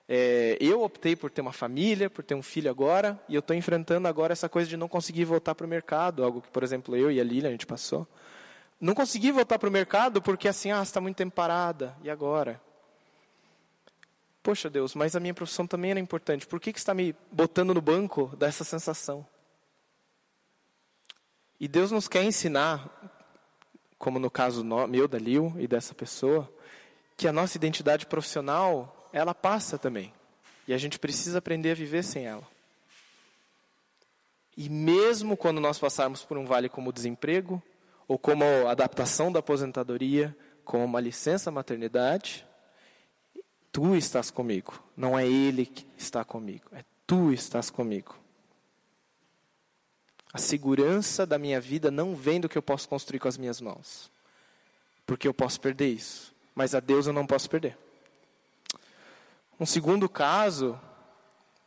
É, 0.06 0.58
eu 0.60 0.82
optei 0.82 1.16
por 1.16 1.30
ter 1.30 1.40
uma 1.40 1.52
família, 1.52 2.10
por 2.10 2.22
ter 2.22 2.34
um 2.34 2.42
filho 2.42 2.70
agora, 2.70 3.18
e 3.26 3.34
eu 3.34 3.38
estou 3.38 3.56
enfrentando 3.56 4.06
agora 4.06 4.34
essa 4.34 4.50
coisa 4.50 4.68
de 4.68 4.76
não 4.76 4.86
conseguir 4.86 5.24
voltar 5.24 5.54
para 5.54 5.64
o 5.64 5.68
mercado, 5.68 6.22
algo 6.22 6.42
que, 6.42 6.50
por 6.50 6.62
exemplo, 6.62 6.94
eu 6.94 7.10
e 7.10 7.18
a 7.18 7.24
Lília, 7.24 7.48
a 7.48 7.52
gente 7.52 7.64
passou. 7.64 8.06
Não 8.78 8.94
consegui 8.94 9.32
voltar 9.32 9.58
para 9.58 9.70
o 9.70 9.72
mercado 9.72 10.20
porque 10.20 10.46
assim, 10.46 10.70
ah, 10.70 10.82
está 10.82 11.00
muito 11.00 11.16
tempo 11.16 11.34
parada, 11.34 11.96
e 12.02 12.10
agora? 12.10 12.60
Poxa 14.42 14.68
Deus, 14.68 14.94
mas 14.94 15.16
a 15.16 15.20
minha 15.20 15.32
profissão 15.32 15.66
também 15.66 15.92
era 15.92 16.00
importante, 16.00 16.46
por 16.46 16.60
que, 16.60 16.70
que 16.70 16.78
está 16.78 16.92
me 16.92 17.16
botando 17.32 17.72
no 17.72 17.80
banco 17.80 18.30
dessa 18.36 18.62
sensação? 18.62 19.26
E 21.58 21.66
Deus 21.66 21.90
nos 21.90 22.08
quer 22.08 22.24
ensinar, 22.24 22.90
como 24.04 24.18
no 24.18 24.30
caso 24.30 24.62
meu, 24.86 25.08
da 25.08 25.18
Lil 25.18 25.54
e 25.58 25.66
dessa 25.66 25.94
pessoa, 25.94 26.46
que 27.16 27.26
a 27.26 27.32
nossa 27.32 27.56
identidade 27.56 28.04
profissional, 28.04 29.08
ela 29.14 29.34
passa 29.34 29.78
também. 29.78 30.12
E 30.68 30.74
a 30.74 30.78
gente 30.78 30.98
precisa 30.98 31.38
aprender 31.38 31.70
a 31.70 31.74
viver 31.74 32.04
sem 32.04 32.26
ela. 32.26 32.46
E 34.54 34.68
mesmo 34.68 35.38
quando 35.38 35.58
nós 35.58 35.78
passarmos 35.78 36.22
por 36.22 36.36
um 36.36 36.44
vale 36.44 36.68
como 36.68 36.90
o 36.90 36.92
desemprego, 36.92 37.62
ou 38.06 38.18
como 38.18 38.44
a 38.44 38.72
adaptação 38.72 39.32
da 39.32 39.38
aposentadoria, 39.38 40.36
como 40.66 40.84
uma 40.84 41.00
licença 41.00 41.50
maternidade, 41.50 42.46
tu 43.72 43.96
estás 43.96 44.30
comigo. 44.30 44.84
Não 44.94 45.18
é 45.18 45.26
ele 45.26 45.64
que 45.64 45.86
está 45.96 46.22
comigo, 46.26 46.66
é 46.72 46.84
tu 47.06 47.32
estás 47.32 47.70
comigo. 47.70 48.14
A 50.34 50.38
segurança 50.38 51.24
da 51.24 51.38
minha 51.38 51.60
vida 51.60 51.92
não 51.92 52.16
vem 52.16 52.40
do 52.40 52.48
que 52.48 52.58
eu 52.58 52.62
posso 52.62 52.88
construir 52.88 53.20
com 53.20 53.28
as 53.28 53.38
minhas 53.38 53.60
mãos. 53.60 54.10
Porque 55.06 55.28
eu 55.28 55.32
posso 55.32 55.60
perder 55.60 55.90
isso. 55.90 56.34
Mas 56.56 56.74
a 56.74 56.80
Deus 56.80 57.06
eu 57.06 57.12
não 57.12 57.24
posso 57.24 57.48
perder. 57.48 57.78
Um 59.60 59.64
segundo 59.64 60.08
caso 60.08 60.76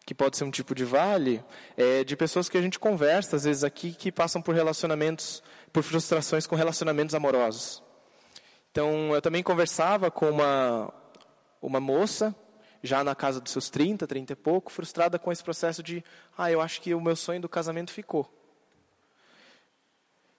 que 0.05 0.13
pode 0.13 0.37
ser 0.37 0.43
um 0.43 0.51
tipo 0.51 0.73
de 0.75 0.85
vale, 0.85 1.43
é 1.75 2.01
de 2.01 2.15
pessoas 2.15 2.47
que 2.47 2.57
a 2.57 2.61
gente 2.61 2.79
conversa, 2.79 3.35
às 3.35 3.43
vezes 3.43 3.63
aqui, 3.65 3.91
que 3.91 4.09
passam 4.09 4.41
por 4.41 4.55
relacionamentos, 4.55 5.43
por 5.73 5.83
frustrações 5.83 6.47
com 6.47 6.55
relacionamentos 6.55 7.13
amorosos. 7.13 7.83
Então, 8.71 9.13
eu 9.13 9.21
também 9.21 9.43
conversava 9.43 10.09
com 10.09 10.29
uma, 10.29 10.93
uma 11.61 11.81
moça, 11.81 12.33
já 12.81 13.03
na 13.03 13.15
casa 13.15 13.41
dos 13.41 13.51
seus 13.51 13.69
30, 13.69 14.07
30 14.07 14.31
e 14.31 14.35
pouco, 14.35 14.71
frustrada 14.71 15.19
com 15.19 15.29
esse 15.29 15.43
processo 15.43 15.83
de, 15.83 16.01
ah, 16.37 16.49
eu 16.49 16.61
acho 16.61 16.79
que 16.81 16.93
o 16.93 17.01
meu 17.01 17.15
sonho 17.15 17.41
do 17.41 17.49
casamento 17.49 17.91
ficou. 17.91 18.36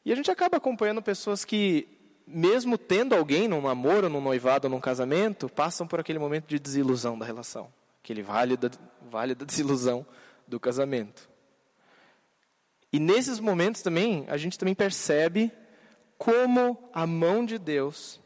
E 0.09 0.12
a 0.12 0.17
gente 0.17 0.31
acaba 0.31 0.57
acompanhando 0.57 1.03
pessoas 1.03 1.45
que, 1.45 1.87
mesmo 2.27 2.79
tendo 2.79 3.15
alguém 3.15 3.47
num 3.47 3.61
namoro, 3.61 4.09
num 4.09 4.21
noivado, 4.21 4.69
num 4.69 4.81
casamento, 4.81 5.49
passam 5.49 5.87
por 5.87 6.00
aquele 6.00 6.19
momento 6.19 6.47
de 6.47 6.59
desilusão 6.59 7.19
da 7.19 7.27
relação 7.27 7.71
aquele 8.09 8.23
vale 8.23 8.57
da, 8.57 8.71
vale 9.11 9.35
da 9.35 9.45
desilusão 9.47 10.07
do 10.47 10.59
casamento. 10.59 11.29
E 12.91 12.99
nesses 12.99 13.38
momentos 13.38 13.83
também, 13.83 14.25
a 14.29 14.38
gente 14.38 14.59
também 14.59 14.75
percebe 14.75 15.53
como 16.17 16.88
a 16.93 17.07
mão 17.07 17.45
de 17.45 17.59
Deus 17.59 18.19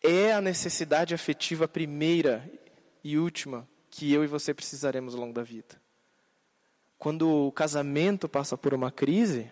é 0.00 0.32
a 0.32 0.40
necessidade 0.40 1.14
afetiva 1.14 1.66
primeira 1.66 2.48
e 3.02 3.18
última 3.18 3.68
que 3.90 4.12
eu 4.12 4.22
e 4.22 4.28
você 4.28 4.54
precisaremos 4.54 5.14
ao 5.14 5.20
longo 5.20 5.32
da 5.32 5.42
vida. 5.42 5.82
Quando 6.96 7.28
o 7.28 7.50
casamento 7.50 8.28
passa 8.28 8.56
por 8.56 8.72
uma 8.72 8.92
crise, 8.92 9.50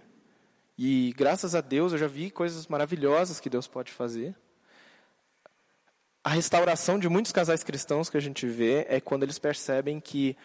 e 0.76 1.14
graças 1.16 1.54
a 1.54 1.60
Deus 1.60 1.92
eu 1.92 1.98
já 1.98 2.06
vi 2.06 2.30
coisas 2.30 2.66
maravilhosas 2.66 3.40
que 3.40 3.50
Deus 3.50 3.66
pode 3.66 3.92
fazer, 3.92 4.34
a 6.22 6.30
restauração 6.30 6.98
de 6.98 7.08
muitos 7.08 7.32
casais 7.32 7.62
cristãos 7.62 8.08
que 8.08 8.16
a 8.16 8.20
gente 8.20 8.46
vê 8.46 8.86
é 8.88 9.00
quando 9.00 9.24
eles 9.24 9.38
percebem 9.38 10.00
que 10.00 10.36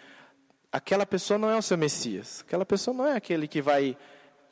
aquela 0.71 1.05
pessoa 1.05 1.37
não 1.37 1.49
é 1.49 1.57
o 1.57 1.61
seu 1.61 1.77
Messias, 1.77 2.43
aquela 2.45 2.65
pessoa 2.65 2.95
não 2.95 3.07
é 3.07 3.15
aquele 3.15 3.47
que 3.47 3.61
vai 3.61 3.97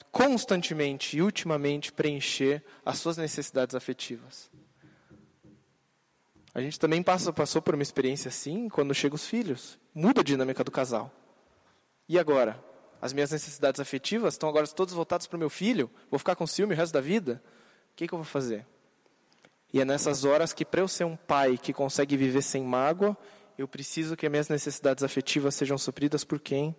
constantemente 0.10 1.18
e 1.18 1.22
ultimamente 1.22 1.92
preencher 1.92 2.64
as 2.86 2.98
suas 2.98 3.18
necessidades 3.18 3.76
afetivas. 3.76 4.50
A 6.56 6.62
gente 6.62 6.80
também 6.80 7.04
passa, 7.04 7.32
passou 7.32 7.62
por 7.62 7.76
uma 7.76 7.84
experiência 7.84 8.30
assim 8.30 8.68
quando 8.68 8.92
chegam 8.96 9.16
os 9.16 9.28
filhos. 9.28 9.78
Muda 9.94 10.22
a 10.22 10.24
dinâmica 10.24 10.64
do 10.64 10.72
casal. 10.72 11.12
E 12.10 12.18
agora? 12.18 12.60
As 13.02 13.14
minhas 13.14 13.32
necessidades 13.32 13.80
afetivas 13.80 14.34
estão 14.34 14.50
agora 14.50 14.68
todas 14.68 14.94
voltadas 14.94 15.28
para 15.28 15.36
o 15.36 15.40
meu 15.40 15.50
filho? 15.50 15.90
Vou 16.10 16.18
ficar 16.18 16.36
com 16.36 16.48
ciúme 16.48 16.74
o 16.74 16.78
resto 16.78 16.94
da 16.94 17.02
vida? 17.02 17.42
O 17.94 17.96
que, 17.96 18.08
que 18.08 18.14
eu 18.14 18.18
vou 18.18 18.26
fazer? 18.26 18.66
E 19.72 19.82
é 19.82 19.86
nessas 19.86 20.24
horas 20.24 20.54
que, 20.54 20.66
para 20.66 20.82
eu 20.82 20.88
ser 20.88 21.04
um 21.04 21.16
pai 21.16 21.58
que 21.58 21.74
consegue 21.74 22.16
viver 22.16 22.42
sem 22.42 22.64
mágoa, 22.64 23.16
eu 23.58 23.68
preciso 23.68 24.16
que 24.16 24.26
as 24.26 24.32
minhas 24.32 24.50
necessidades 24.50 25.04
afetivas 25.04 25.56
sejam 25.56 25.78
supridas 25.78 26.24
por 26.24 26.40
quem? 26.40 26.76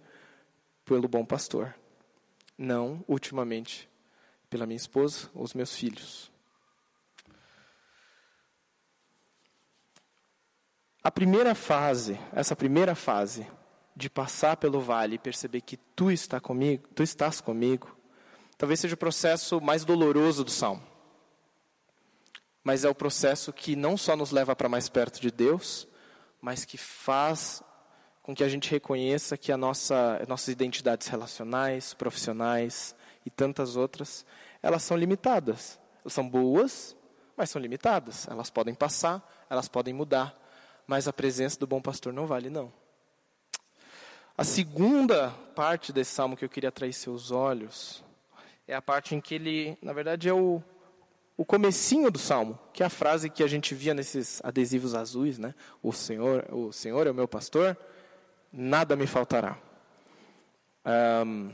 Pelo 0.85 1.07
bom 1.07 1.25
pastor. 1.25 1.75
Não, 2.57 3.05
ultimamente, 3.07 3.89
pela 4.49 4.67
minha 4.67 4.77
esposa 4.77 5.29
ou 5.35 5.45
os 5.45 5.55
meus 5.55 5.75
filhos. 5.75 6.33
A 11.03 11.11
primeira 11.11 11.55
fase, 11.55 12.19
essa 12.33 12.57
primeira 12.57 12.95
fase 12.95 13.47
de 13.99 14.09
passar 14.09 14.57
pelo 14.57 14.81
vale 14.81 15.17
e 15.17 15.19
perceber 15.19 15.61
que 15.61 15.77
tu 15.77 16.11
está 16.11 16.41
comigo, 16.41 16.89
tu 16.95 17.03
estás 17.03 17.41
comigo, 17.41 17.95
talvez 18.57 18.81
seja 18.81 18.95
o 18.95 18.99
processo 18.99 19.61
mais 19.61 19.85
doloroso 19.85 20.43
do 20.43 20.51
salmo 20.51 20.83
mas 22.69 22.85
é 22.85 22.89
o 22.91 22.95
processo 22.95 23.51
que 23.51 23.75
não 23.75 23.97
só 23.97 24.15
nos 24.15 24.31
leva 24.31 24.55
para 24.55 24.69
mais 24.69 24.91
perto 24.91 25.23
de 25.23 25.31
Deus, 25.31 25.89
mas 26.39 26.67
que 26.67 26.77
faz 26.77 27.63
com 28.23 28.35
que 28.35 28.45
a 28.45 28.49
gente 28.49 28.71
reconheça 28.71 29.39
que 29.39 29.51
a 29.51 29.57
nossa, 29.57 30.23
nossas 30.29 30.49
identidades 30.49 31.07
relacionais, 31.07 31.95
profissionais 31.95 32.95
e 33.25 33.31
tantas 33.31 33.75
outras, 33.75 34.27
elas 34.63 34.83
são 34.83 34.99
limitadas. 34.99 35.81
Elas 36.05 36.13
são 36.13 36.29
boas, 36.29 36.95
mas 37.35 37.49
são 37.49 37.59
limitadas. 37.59 38.29
Elas 38.29 38.51
podem 38.51 38.75
passar, 38.75 39.27
elas 39.49 39.67
podem 39.67 39.95
mudar, 39.95 40.39
mas 40.87 41.09
a 41.09 41.13
presença 41.13 41.59
do 41.59 41.67
bom 41.67 41.81
pastor 41.81 42.13
não 42.13 42.27
vale 42.27 42.51
não. 42.51 42.71
A 44.39 44.45
segunda 44.45 45.31
parte 45.57 45.93
desse 45.93 46.13
salmo 46.13 46.37
que 46.37 46.45
eu 46.45 46.49
queria 46.49 46.69
atrair 46.69 46.93
seus 46.93 47.33
olhos 47.33 48.05
é 48.69 48.75
a 48.77 48.81
parte 48.81 49.13
em 49.17 49.21
que 49.21 49.35
ele, 49.35 49.77
na 49.83 49.93
verdade, 49.93 50.29
é 50.29 50.33
o 50.33 50.63
o 51.37 51.45
comecinho 51.45 52.09
do 52.11 52.19
salmo, 52.19 52.59
que 52.73 52.83
é 52.83 52.87
a 52.87 52.91
frase 52.91 53.31
que 53.31 53.43
a 53.43 53.47
gente 53.49 53.73
via 53.73 53.95
nesses 53.95 54.41
adesivos 54.45 54.95
azuis, 54.95 55.39
né? 55.39 55.55
O 55.81 55.93
Senhor, 55.93 56.45
o 56.53 56.73
Senhor 56.73 57.07
é 57.07 57.11
o 57.11 57.15
meu 57.15 57.27
pastor, 57.27 57.77
nada 58.53 58.95
me 58.95 59.09
faltará. 59.09 59.59
Um, 61.25 61.53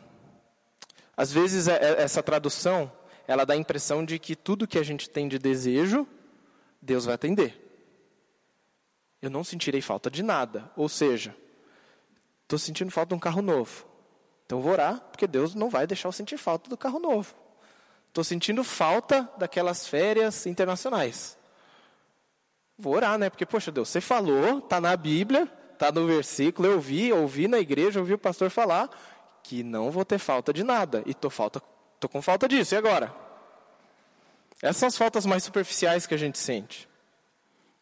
às 1.16 1.33
vezes 1.33 1.68
é, 1.68 1.77
é, 1.77 2.03
essa 2.03 2.23
tradução 2.23 2.92
ela 3.27 3.47
dá 3.47 3.55
a 3.55 3.59
impressão 3.59 4.05
de 4.05 4.18
que 4.18 4.37
tudo 4.37 4.66
que 4.66 4.79
a 4.79 4.83
gente 4.83 5.09
tem 5.09 5.27
de 5.27 5.38
desejo, 5.38 6.07
Deus 6.83 7.07
vai 7.07 7.14
atender. 7.14 7.61
Eu 9.23 9.31
não 9.31 9.42
sentirei 9.42 9.81
falta 9.81 10.11
de 10.11 10.23
nada. 10.23 10.70
Ou 10.77 10.88
seja, 10.88 11.35
estou 12.44 12.59
sentindo 12.59 12.90
falta 12.90 13.09
de 13.09 13.14
um 13.14 13.18
carro 13.18 13.42
novo. 13.42 13.85
Então 14.46 14.61
vou 14.61 14.72
orar, 14.72 15.00
porque 15.11 15.26
Deus 15.26 15.54
não 15.54 15.68
vai 15.68 15.87
deixar 15.87 16.09
eu 16.09 16.12
sentir 16.12 16.38
falta 16.38 16.70
do 16.70 16.76
carro 16.76 16.98
novo. 16.98 17.35
Estou 18.09 18.22
sentindo 18.22 18.62
falta 18.62 19.28
daquelas 19.37 19.87
férias 19.87 20.46
internacionais. 20.46 21.37
Vou 22.78 22.94
orar, 22.94 23.18
né? 23.18 23.30
Porque, 23.30 23.46
poxa 23.46 23.72
Deus, 23.72 23.88
você 23.88 24.00
falou, 24.00 24.59
está 24.59 24.80
na 24.80 24.96
Bíblia, 24.96 25.50
está 25.72 25.90
no 25.90 26.07
versículo, 26.07 26.68
eu 26.68 26.80
vi, 26.80 27.12
ouvi 27.12 27.48
na 27.48 27.59
igreja, 27.59 28.00
ouvi 28.00 28.14
o 28.14 28.18
pastor 28.18 28.50
falar 28.50 28.88
que 29.42 29.62
não 29.62 29.90
vou 29.90 30.04
ter 30.04 30.18
falta 30.18 30.52
de 30.52 30.64
nada. 30.64 31.02
E 31.07 31.11
estou 31.11 31.30
falta, 31.30 31.61
tô 32.00 32.09
com 32.09 32.22
falta 32.22 32.48
disso, 32.48 32.74
e 32.74 32.78
agora? 32.78 33.14
Essas 34.62 34.76
são 34.76 34.87
as 34.88 34.96
faltas 34.96 35.26
mais 35.26 35.44
superficiais 35.44 36.07
que 36.07 36.14
a 36.14 36.18
gente 36.18 36.38
sente. 36.38 36.88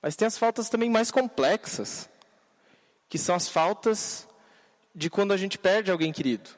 Mas 0.02 0.16
tem 0.16 0.26
as 0.26 0.36
faltas 0.36 0.68
também 0.68 0.90
mais 0.90 1.10
complexas, 1.10 2.10
que 3.08 3.18
são 3.18 3.34
as 3.34 3.48
faltas 3.48 4.26
de 4.94 5.10
quando 5.10 5.32
a 5.32 5.36
gente 5.36 5.58
perde 5.58 5.90
alguém 5.90 6.12
querido. 6.12 6.50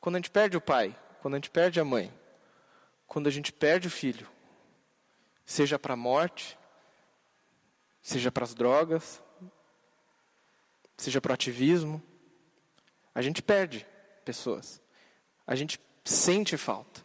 Quando 0.00 0.16
a 0.16 0.18
gente 0.18 0.30
perde 0.30 0.56
o 0.56 0.60
pai, 0.60 0.96
quando 1.20 1.34
a 1.34 1.36
gente 1.36 1.50
perde 1.50 1.80
a 1.80 1.84
mãe 1.84 2.12
quando 3.08 3.26
a 3.26 3.30
gente 3.30 3.50
perde 3.50 3.88
o 3.88 3.90
filho, 3.90 4.28
seja 5.44 5.78
para 5.78 5.94
a 5.94 5.96
morte, 5.96 6.58
seja 8.02 8.30
para 8.30 8.44
as 8.44 8.54
drogas, 8.54 9.22
seja 10.96 11.18
para 11.18 11.30
o 11.30 11.34
ativismo, 11.34 12.02
a 13.14 13.22
gente 13.22 13.42
perde 13.42 13.86
pessoas. 14.26 14.80
A 15.46 15.54
gente 15.54 15.80
sente 16.04 16.56
falta. 16.58 17.02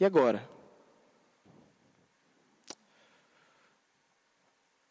E 0.00 0.04
agora? 0.04 0.46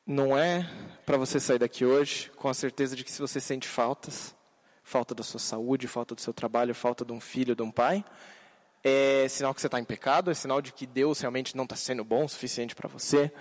Não 0.05 0.37
é 0.37 0.69
para 1.05 1.15
você 1.15 1.39
sair 1.39 1.59
daqui 1.59 1.85
hoje 1.85 2.29
com 2.31 2.49
a 2.49 2.53
certeza 2.53 2.93
de 2.93 3.05
que 3.05 3.11
se 3.11 3.21
você 3.21 3.39
sente 3.39 3.65
faltas, 3.65 4.35
falta 4.83 5.15
da 5.15 5.23
sua 5.23 5.39
saúde, 5.39 5.87
falta 5.87 6.13
do 6.13 6.19
seu 6.19 6.33
trabalho, 6.33 6.75
falta 6.75 7.05
de 7.05 7.13
um 7.13 7.21
filho, 7.21 7.55
de 7.55 7.61
um 7.61 7.71
pai, 7.71 8.03
é 8.83 9.25
sinal 9.29 9.53
que 9.53 9.61
você 9.61 9.67
está 9.67 9.79
em 9.79 9.85
pecado, 9.85 10.29
é 10.29 10.33
sinal 10.33 10.61
de 10.61 10.73
que 10.73 10.85
Deus 10.85 11.21
realmente 11.21 11.55
não 11.55 11.63
está 11.63 11.77
sendo 11.77 12.03
bom 12.03 12.25
o 12.25 12.29
suficiente 12.29 12.75
para 12.75 12.89
você. 12.89 13.31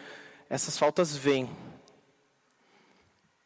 Essas 0.49 0.79
faltas 0.79 1.17
vêm. 1.17 1.51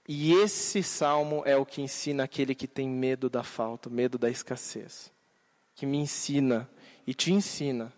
E 0.06 0.34
esse 0.34 0.82
salmo 0.82 1.42
é 1.46 1.56
o 1.56 1.64
que 1.64 1.80
ensina 1.80 2.24
aquele 2.24 2.54
que 2.54 2.68
tem 2.68 2.86
medo 2.86 3.30
da 3.30 3.42
falta, 3.42 3.88
medo 3.88 4.18
da 4.18 4.28
escassez. 4.28 5.10
Que 5.74 5.86
me 5.86 5.96
ensina 5.96 6.68
e 7.06 7.14
te 7.14 7.32
ensina 7.32 7.90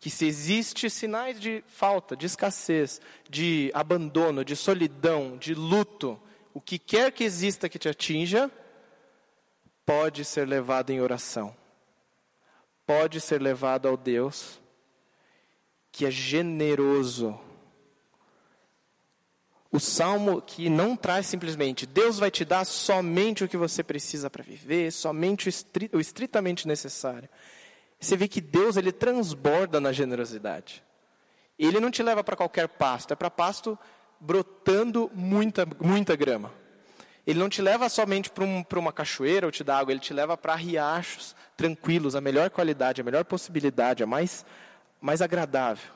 que 0.00 0.10
se 0.10 0.26
existe 0.26 0.90
sinais 0.90 1.38
de 1.38 1.62
falta, 1.66 2.16
de 2.16 2.26
escassez, 2.26 3.00
de 3.28 3.70
abandono, 3.74 4.44
de 4.44 4.56
solidão, 4.56 5.36
de 5.36 5.54
luto, 5.54 6.20
o 6.52 6.60
que 6.60 6.78
quer 6.78 7.12
que 7.12 7.22
exista 7.22 7.68
que 7.68 7.78
te 7.78 7.88
atinja, 7.88 8.50
pode 9.86 10.24
ser 10.24 10.48
levado 10.48 10.90
em 10.90 11.00
oração 11.00 11.54
pode 12.90 13.20
ser 13.20 13.40
levado 13.40 13.86
ao 13.86 13.96
Deus 13.96 14.60
que 15.92 16.04
é 16.04 16.10
generoso. 16.10 17.38
O 19.70 19.78
salmo 19.78 20.42
que 20.42 20.68
não 20.68 20.96
traz 20.96 21.26
simplesmente 21.26 21.86
Deus 21.86 22.18
vai 22.18 22.32
te 22.32 22.44
dar 22.44 22.64
somente 22.64 23.44
o 23.44 23.48
que 23.48 23.56
você 23.56 23.84
precisa 23.84 24.28
para 24.28 24.42
viver, 24.42 24.90
somente 24.90 25.48
o 25.92 26.00
estritamente 26.00 26.66
necessário. 26.66 27.28
Você 28.00 28.16
vê 28.16 28.26
que 28.26 28.40
Deus 28.40 28.78
ele 28.78 28.90
transborda 28.90 29.78
na 29.78 29.92
generosidade. 29.92 30.82
Ele 31.58 31.78
não 31.78 31.90
te 31.90 32.02
leva 32.02 32.24
para 32.24 32.34
qualquer 32.34 32.66
pasto, 32.66 33.12
é 33.12 33.16
para 33.16 33.30
pasto 33.30 33.78
brotando 34.18 35.10
muita, 35.14 35.68
muita 35.78 36.16
grama. 36.16 36.50
Ele 37.26 37.38
não 37.38 37.50
te 37.50 37.60
leva 37.60 37.90
somente 37.90 38.30
para 38.30 38.44
um, 38.44 38.64
uma 38.76 38.92
cachoeira 38.92 39.46
ou 39.46 39.52
te 39.52 39.62
dá 39.62 39.78
água, 39.78 39.92
ele 39.92 40.00
te 40.00 40.14
leva 40.14 40.36
para 40.38 40.54
riachos 40.54 41.36
tranquilos, 41.56 42.16
a 42.16 42.20
melhor 42.20 42.48
qualidade, 42.48 43.02
a 43.02 43.04
melhor 43.04 43.24
possibilidade, 43.26 44.02
a 44.02 44.06
mais, 44.06 44.46
mais 44.98 45.20
agradável. 45.20 45.92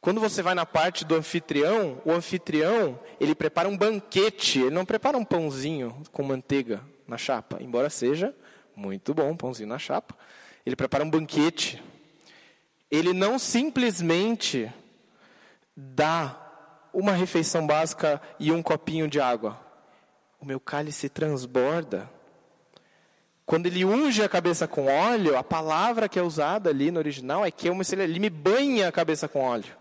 Quando 0.00 0.20
você 0.20 0.40
vai 0.40 0.54
na 0.54 0.64
parte 0.64 1.04
do 1.04 1.16
anfitrião, 1.16 2.00
o 2.04 2.12
anfitrião, 2.12 2.98
ele 3.18 3.34
prepara 3.34 3.68
um 3.68 3.76
banquete, 3.76 4.60
ele 4.60 4.70
não 4.70 4.84
prepara 4.84 5.18
um 5.18 5.24
pãozinho 5.24 6.00
com 6.12 6.22
manteiga 6.22 6.80
na 7.08 7.18
chapa, 7.18 7.58
embora 7.60 7.90
seja 7.90 8.32
muito 8.78 9.12
bom, 9.12 9.36
pãozinho 9.36 9.68
na 9.68 9.78
chapa. 9.78 10.14
Ele 10.64 10.76
prepara 10.76 11.02
um 11.02 11.10
banquete. 11.10 11.82
Ele 12.88 13.12
não 13.12 13.36
simplesmente 13.36 14.72
dá 15.76 16.36
uma 16.92 17.12
refeição 17.12 17.66
básica 17.66 18.22
e 18.38 18.52
um 18.52 18.62
copinho 18.62 19.08
de 19.08 19.20
água. 19.20 19.60
O 20.40 20.46
meu 20.46 20.60
cálice 20.60 21.08
transborda. 21.08 22.08
Quando 23.44 23.66
ele 23.66 23.84
unge 23.84 24.22
a 24.22 24.28
cabeça 24.28 24.68
com 24.68 24.86
óleo, 24.86 25.36
a 25.36 25.42
palavra 25.42 26.08
que 26.08 26.18
é 26.18 26.22
usada 26.22 26.70
ali 26.70 26.92
no 26.92 27.00
original 27.00 27.44
é 27.44 27.50
que 27.50 27.68
ele 27.68 28.20
me 28.20 28.30
banha 28.30 28.88
a 28.88 28.92
cabeça 28.92 29.26
com 29.26 29.40
óleo. 29.40 29.76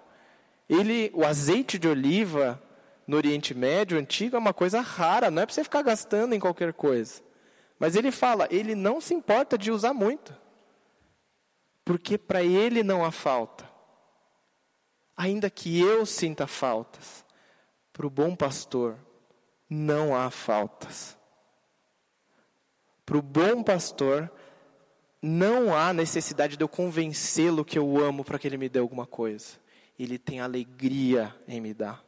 Ele, 0.67 1.11
o 1.13 1.23
azeite 1.23 1.77
de 1.77 1.87
oliva 1.87 2.61
no 3.05 3.15
Oriente 3.15 3.53
Médio 3.53 3.99
antigo 3.99 4.35
é 4.35 4.39
uma 4.39 4.53
coisa 4.53 4.81
rara, 4.81 5.29
não 5.29 5.43
é 5.43 5.45
para 5.45 5.53
você 5.53 5.63
ficar 5.63 5.83
gastando 5.83 6.33
em 6.33 6.39
qualquer 6.39 6.73
coisa. 6.73 7.26
Mas 7.79 7.95
ele 7.95 8.11
fala, 8.11 8.47
ele 8.49 8.75
não 8.75 8.99
se 8.99 9.13
importa 9.13 9.57
de 9.57 9.71
usar 9.71 9.93
muito. 9.93 10.35
Porque 11.85 12.17
para 12.17 12.43
ele 12.43 12.83
não 12.83 13.05
há 13.05 13.11
falta. 13.11 13.69
Ainda 15.15 15.49
que 15.49 15.79
eu 15.79 16.05
sinta 16.05 16.45
faltas, 16.45 17.25
para 17.93 18.05
o 18.05 18.09
bom 18.09 18.35
pastor 18.35 18.97
não 19.69 20.15
há 20.15 20.29
faltas. 20.29 21.17
Para 23.05 23.17
o 23.17 23.21
bom 23.21 23.63
pastor 23.63 24.31
não 25.21 25.75
há 25.75 25.93
necessidade 25.93 26.57
de 26.57 26.63
eu 26.63 26.69
convencê-lo 26.69 27.65
que 27.65 27.79
eu 27.79 27.97
amo 28.03 28.23
para 28.23 28.37
que 28.37 28.47
ele 28.47 28.57
me 28.57 28.69
dê 28.69 28.79
alguma 28.79 29.05
coisa 29.05 29.57
ele 29.97 30.17
tem 30.17 30.39
alegria 30.39 31.35
em 31.47 31.59
me 31.59 31.73
dar. 31.73 32.03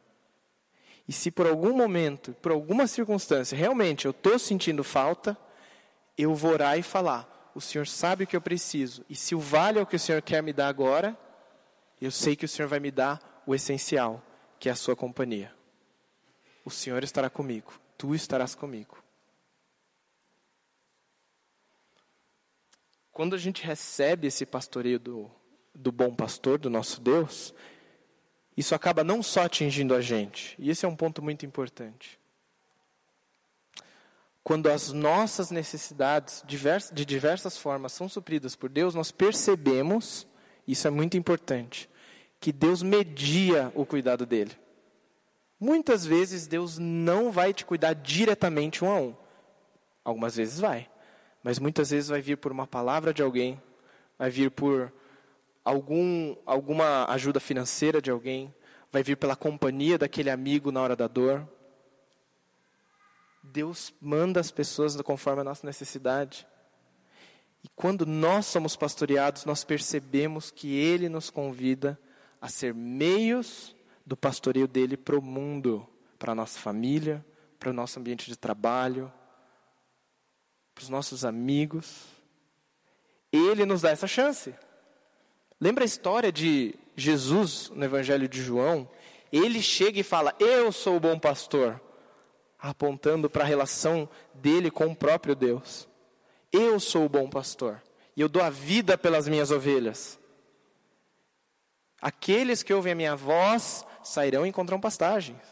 E 1.08 1.12
se 1.12 1.30
por 1.30 1.46
algum 1.46 1.76
momento, 1.76 2.32
por 2.40 2.52
alguma 2.52 2.86
circunstância, 2.86 3.58
realmente 3.58 4.04
eu 4.04 4.12
estou 4.12 4.38
sentindo 4.38 4.84
falta, 4.84 5.36
eu 6.22 6.34
vou 6.34 6.52
orar 6.52 6.78
e 6.78 6.82
falar: 6.82 7.50
o 7.54 7.60
Senhor 7.60 7.86
sabe 7.86 8.24
o 8.24 8.26
que 8.26 8.36
eu 8.36 8.40
preciso. 8.40 9.04
E 9.08 9.14
se 9.14 9.34
o 9.34 9.40
vale 9.40 9.78
é 9.78 9.82
o 9.82 9.86
que 9.86 9.96
o 9.96 10.00
Senhor 10.00 10.22
quer 10.22 10.42
me 10.42 10.52
dar 10.52 10.68
agora, 10.68 11.16
eu 12.00 12.10
sei 12.10 12.36
que 12.36 12.44
o 12.44 12.48
Senhor 12.48 12.68
vai 12.68 12.80
me 12.80 12.90
dar 12.90 13.42
o 13.46 13.54
essencial, 13.54 14.22
que 14.58 14.68
é 14.68 14.72
a 14.72 14.76
sua 14.76 14.94
companhia. 14.94 15.54
O 16.64 16.70
Senhor 16.70 17.02
estará 17.02 17.28
comigo, 17.30 17.72
tu 17.96 18.14
estarás 18.14 18.54
comigo. 18.54 19.02
Quando 23.10 23.34
a 23.34 23.38
gente 23.38 23.64
recebe 23.64 24.28
esse 24.28 24.46
pastoreio 24.46 24.98
do, 24.98 25.30
do 25.74 25.90
bom 25.90 26.14
pastor, 26.14 26.58
do 26.58 26.70
nosso 26.70 27.00
Deus, 27.00 27.52
isso 28.56 28.74
acaba 28.74 29.02
não 29.02 29.22
só 29.22 29.44
atingindo 29.44 29.94
a 29.94 30.00
gente, 30.00 30.54
e 30.58 30.70
esse 30.70 30.84
é 30.84 30.88
um 30.88 30.96
ponto 30.96 31.22
muito 31.22 31.44
importante. 31.44 32.19
Quando 34.42 34.68
as 34.68 34.92
nossas 34.92 35.50
necessidades 35.50 36.42
de 36.46 37.04
diversas 37.04 37.56
formas 37.56 37.92
são 37.92 38.08
supridas 38.08 38.56
por 38.56 38.70
Deus, 38.70 38.94
nós 38.94 39.10
percebemos, 39.10 40.26
isso 40.66 40.88
é 40.88 40.90
muito 40.90 41.16
importante, 41.16 41.88
que 42.40 42.52
Deus 42.52 42.82
media 42.82 43.70
o 43.74 43.84
cuidado 43.84 44.24
dele. 44.24 44.52
Muitas 45.58 46.06
vezes 46.06 46.46
Deus 46.46 46.78
não 46.78 47.30
vai 47.30 47.52
te 47.52 47.66
cuidar 47.66 47.92
diretamente 47.92 48.82
um 48.82 48.90
a 48.90 48.98
um. 48.98 49.14
Algumas 50.02 50.34
vezes 50.34 50.58
vai. 50.58 50.88
Mas 51.42 51.58
muitas 51.58 51.90
vezes 51.90 52.08
vai 52.08 52.22
vir 52.22 52.36
por 52.36 52.50
uma 52.50 52.66
palavra 52.66 53.12
de 53.12 53.22
alguém, 53.22 53.60
vai 54.18 54.30
vir 54.30 54.50
por 54.50 54.90
algum, 55.62 56.34
alguma 56.46 57.04
ajuda 57.10 57.38
financeira 57.40 58.00
de 58.00 58.10
alguém, 58.10 58.54
vai 58.90 59.02
vir 59.02 59.16
pela 59.16 59.36
companhia 59.36 59.98
daquele 59.98 60.30
amigo 60.30 60.72
na 60.72 60.80
hora 60.80 60.96
da 60.96 61.06
dor. 61.06 61.46
Deus 63.42 63.92
manda 64.00 64.40
as 64.40 64.50
pessoas 64.50 65.00
conforme 65.00 65.40
a 65.40 65.44
nossa 65.44 65.66
necessidade. 65.66 66.46
E 67.62 67.68
quando 67.74 68.06
nós 68.06 68.46
somos 68.46 68.76
pastoreados, 68.76 69.44
nós 69.44 69.64
percebemos 69.64 70.50
que 70.50 70.74
Ele 70.74 71.08
nos 71.08 71.30
convida 71.30 71.98
a 72.40 72.48
ser 72.48 72.74
meios 72.74 73.74
do 74.04 74.16
pastoreio 74.16 74.66
dele 74.66 74.96
para 74.96 75.18
o 75.18 75.22
mundo, 75.22 75.86
para 76.18 76.32
a 76.32 76.34
nossa 76.34 76.58
família, 76.58 77.24
para 77.58 77.70
o 77.70 77.72
nosso 77.72 77.98
ambiente 77.98 78.26
de 78.26 78.36
trabalho, 78.36 79.12
para 80.74 80.82
os 80.82 80.88
nossos 80.88 81.24
amigos. 81.24 82.06
Ele 83.30 83.66
nos 83.66 83.82
dá 83.82 83.90
essa 83.90 84.06
chance. 84.06 84.54
Lembra 85.60 85.84
a 85.84 85.86
história 85.86 86.32
de 86.32 86.74
Jesus 86.96 87.70
no 87.74 87.84
Evangelho 87.84 88.26
de 88.26 88.42
João? 88.42 88.88
Ele 89.30 89.62
chega 89.62 90.00
e 90.00 90.02
fala: 90.02 90.34
Eu 90.40 90.72
sou 90.72 90.96
o 90.96 91.00
bom 91.00 91.18
pastor, 91.18 91.80
apontando 92.60 93.30
para 93.30 93.44
a 93.44 93.46
relação 93.46 94.08
dele 94.34 94.70
com 94.70 94.86
o 94.86 94.96
próprio 94.96 95.34
Deus. 95.34 95.88
Eu 96.52 96.78
sou 96.80 97.06
o 97.06 97.08
bom 97.08 97.28
pastor 97.28 97.82
e 98.16 98.20
eu 98.20 98.28
dou 98.28 98.42
a 98.42 98.50
vida 98.50 98.98
pelas 98.98 99.28
minhas 99.28 99.50
ovelhas. 99.50 100.18
Aqueles 102.00 102.62
que 102.62 102.72
ouvem 102.72 102.92
a 102.92 102.96
minha 102.96 103.16
voz 103.16 103.84
sairão 104.02 104.44
e 104.44 104.48
encontrarão 104.48 104.80
pastagens. 104.80 105.42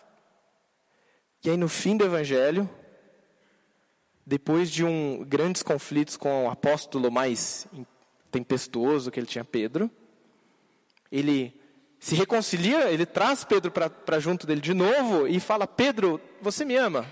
E 1.44 1.51
aí, 1.51 1.57
no 1.57 1.68
fim 1.68 1.97
do 1.97 2.05
Evangelho, 2.05 2.68
depois 4.27 4.71
de 4.71 4.85
um 4.85 5.25
grandes 5.25 5.62
conflitos 5.62 6.16
com 6.16 6.47
o 6.47 6.51
apóstolo 6.51 7.11
mais 7.11 7.66
tempestuoso 8.31 9.11
que 9.11 9.21
ele 9.21 9.27
tinha, 9.27 9.44
Pedro, 9.44 9.90
ele 11.11 11.58
se 12.01 12.15
reconcilia, 12.15 12.91
ele 12.91 13.05
traz 13.05 13.45
Pedro 13.45 13.71
para 13.71 14.21
junto 14.21 14.47
dele 14.47 14.61
de 14.61 14.73
novo 14.73 15.27
e 15.27 15.41
fala: 15.41 15.67
Pedro, 15.67 16.21
você 16.41 16.65
me 16.65 16.77
ama? 16.77 17.07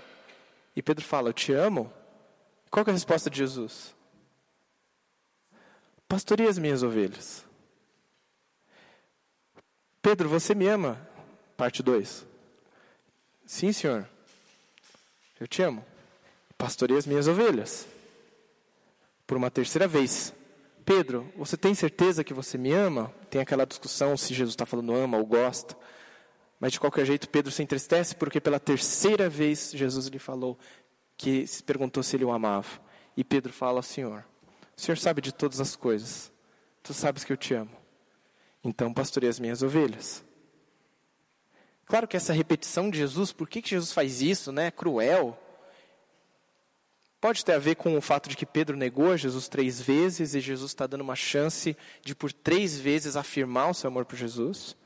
E 0.75 0.81
Pedro 0.81 1.03
fala: 1.03 1.29
Eu 1.29 1.33
te 1.33 1.51
amo. 1.51 1.91
Qual 2.69 2.85
é 2.85 2.89
a 2.89 2.93
resposta 2.93 3.29
de 3.29 3.37
Jesus? 3.37 3.95
Pastoreia 6.07 6.49
as 6.49 6.57
minhas 6.57 6.83
ovelhas. 6.83 7.45
Pedro, 10.01 10.29
você 10.29 10.55
me 10.55 10.67
ama? 10.67 11.05
Parte 11.57 11.83
2. 11.83 12.25
Sim, 13.45 13.73
senhor. 13.73 14.07
Eu 15.39 15.47
te 15.47 15.61
amo. 15.61 15.85
Pastoreia 16.57 16.97
as 16.97 17.05
minhas 17.05 17.27
ovelhas. 17.27 17.85
Por 19.25 19.35
uma 19.35 19.51
terceira 19.51 19.87
vez. 19.87 20.33
Pedro, 20.87 21.29
você 21.35 21.57
tem 21.57 21.75
certeza 21.75 22.23
que 22.23 22.33
você 22.33 22.57
me 22.57 22.71
ama? 22.71 23.13
Tem 23.29 23.41
aquela 23.41 23.65
discussão 23.65 24.15
se 24.15 24.33
Jesus 24.33 24.53
está 24.53 24.65
falando 24.65 24.95
ama 24.95 25.17
ou 25.17 25.25
gosta. 25.25 25.77
Mas 26.61 26.71
de 26.71 26.79
qualquer 26.79 27.05
jeito, 27.05 27.27
Pedro 27.27 27.51
se 27.51 27.61
entristece 27.61 28.15
porque 28.15 28.39
pela 28.39 28.57
terceira 28.57 29.29
vez 29.29 29.73
Jesus 29.75 30.07
lhe 30.07 30.17
falou 30.17 30.57
que 31.17 31.45
se 31.45 31.61
perguntou 31.61 32.01
se 32.01 32.15
ele 32.15 32.23
o 32.23 32.31
amava. 32.31 32.69
E 33.17 33.23
Pedro 33.25 33.51
fala: 33.51 33.81
Senhor, 33.81 34.23
o 34.77 34.79
Senhor 34.79 34.97
sabe 34.97 35.21
de 35.21 35.33
todas 35.33 35.59
as 35.59 35.75
coisas. 35.75 36.31
Tu 36.81 36.93
sabes 36.93 37.25
que 37.25 37.33
eu 37.33 37.37
te 37.37 37.53
amo. 37.53 37.75
Então 38.63 38.93
pastorei 38.93 39.29
as 39.29 39.41
minhas 39.41 39.61
ovelhas. 39.61 40.23
Claro 41.85 42.07
que 42.07 42.15
essa 42.15 42.31
repetição 42.31 42.89
de 42.89 42.97
Jesus, 42.97 43.33
por 43.33 43.49
que, 43.49 43.61
que 43.61 43.71
Jesus 43.71 43.91
faz 43.91 44.21
isso, 44.21 44.53
né? 44.53 44.67
É 44.67 44.71
cruel. 44.71 45.37
Pode 47.19 47.43
ter 47.43 47.53
a 47.53 47.59
ver 47.59 47.75
com 47.75 47.97
o 47.97 48.01
fato 48.01 48.29
de 48.29 48.37
que 48.37 48.45
Pedro 48.45 48.77
negou 48.77 49.17
Jesus 49.17 49.47
três 49.47 49.81
vezes 49.81 50.35
e 50.35 50.39
Jesus 50.39 50.71
está 50.71 50.85
dando 50.85 51.01
uma 51.01 51.15
chance 51.15 51.75
de, 52.03 52.13
por 52.13 52.31
três 52.31 52.79
vezes, 52.79 53.15
afirmar 53.15 53.71
o 53.71 53.73
seu 53.73 53.87
amor 53.87 54.05
por 54.05 54.15
Jesus. 54.15 54.77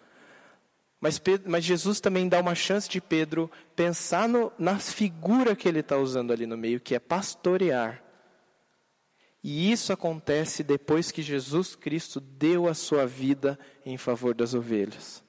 Mas, 0.99 1.19
Pedro, 1.19 1.51
mas 1.51 1.65
Jesus 1.65 1.99
também 1.99 2.29
dá 2.29 2.39
uma 2.39 2.55
chance 2.55 2.87
de 2.87 3.01
Pedro 3.01 3.51
pensar 3.75 4.29
no, 4.29 4.51
na 4.57 4.79
figura 4.79 5.55
que 5.55 5.67
ele 5.67 5.79
está 5.79 5.97
usando 5.97 6.31
ali 6.31 6.45
no 6.45 6.57
meio, 6.57 6.79
que 6.79 6.95
é 6.95 6.99
pastorear. 6.99 8.01
E 9.43 9.71
isso 9.71 9.91
acontece 9.91 10.63
depois 10.63 11.11
que 11.11 11.21
Jesus 11.21 11.75
Cristo 11.75 12.19
deu 12.21 12.67
a 12.67 12.73
sua 12.73 13.05
vida 13.05 13.59
em 13.85 13.97
favor 13.97 14.33
das 14.35 14.53
ovelhas. 14.53 15.21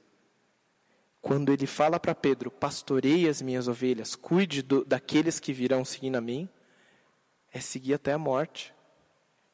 Quando 1.21 1.51
ele 1.51 1.67
fala 1.67 1.99
para 1.99 2.15
Pedro: 2.15 2.51
Pastorei 2.51 3.29
as 3.29 3.41
minhas 3.41 3.67
ovelhas, 3.67 4.15
cuide 4.15 4.61
do, 4.63 4.85
daqueles 4.85 5.41
que 5.41 5.53
virão 5.53 5.85
seguindo 5.85 6.17
a 6.17 6.21
mim 6.21 6.49
é 7.53 7.61
seguir 7.61 7.95
até 7.95 8.13
a 8.13 8.19
morte, 8.19 8.75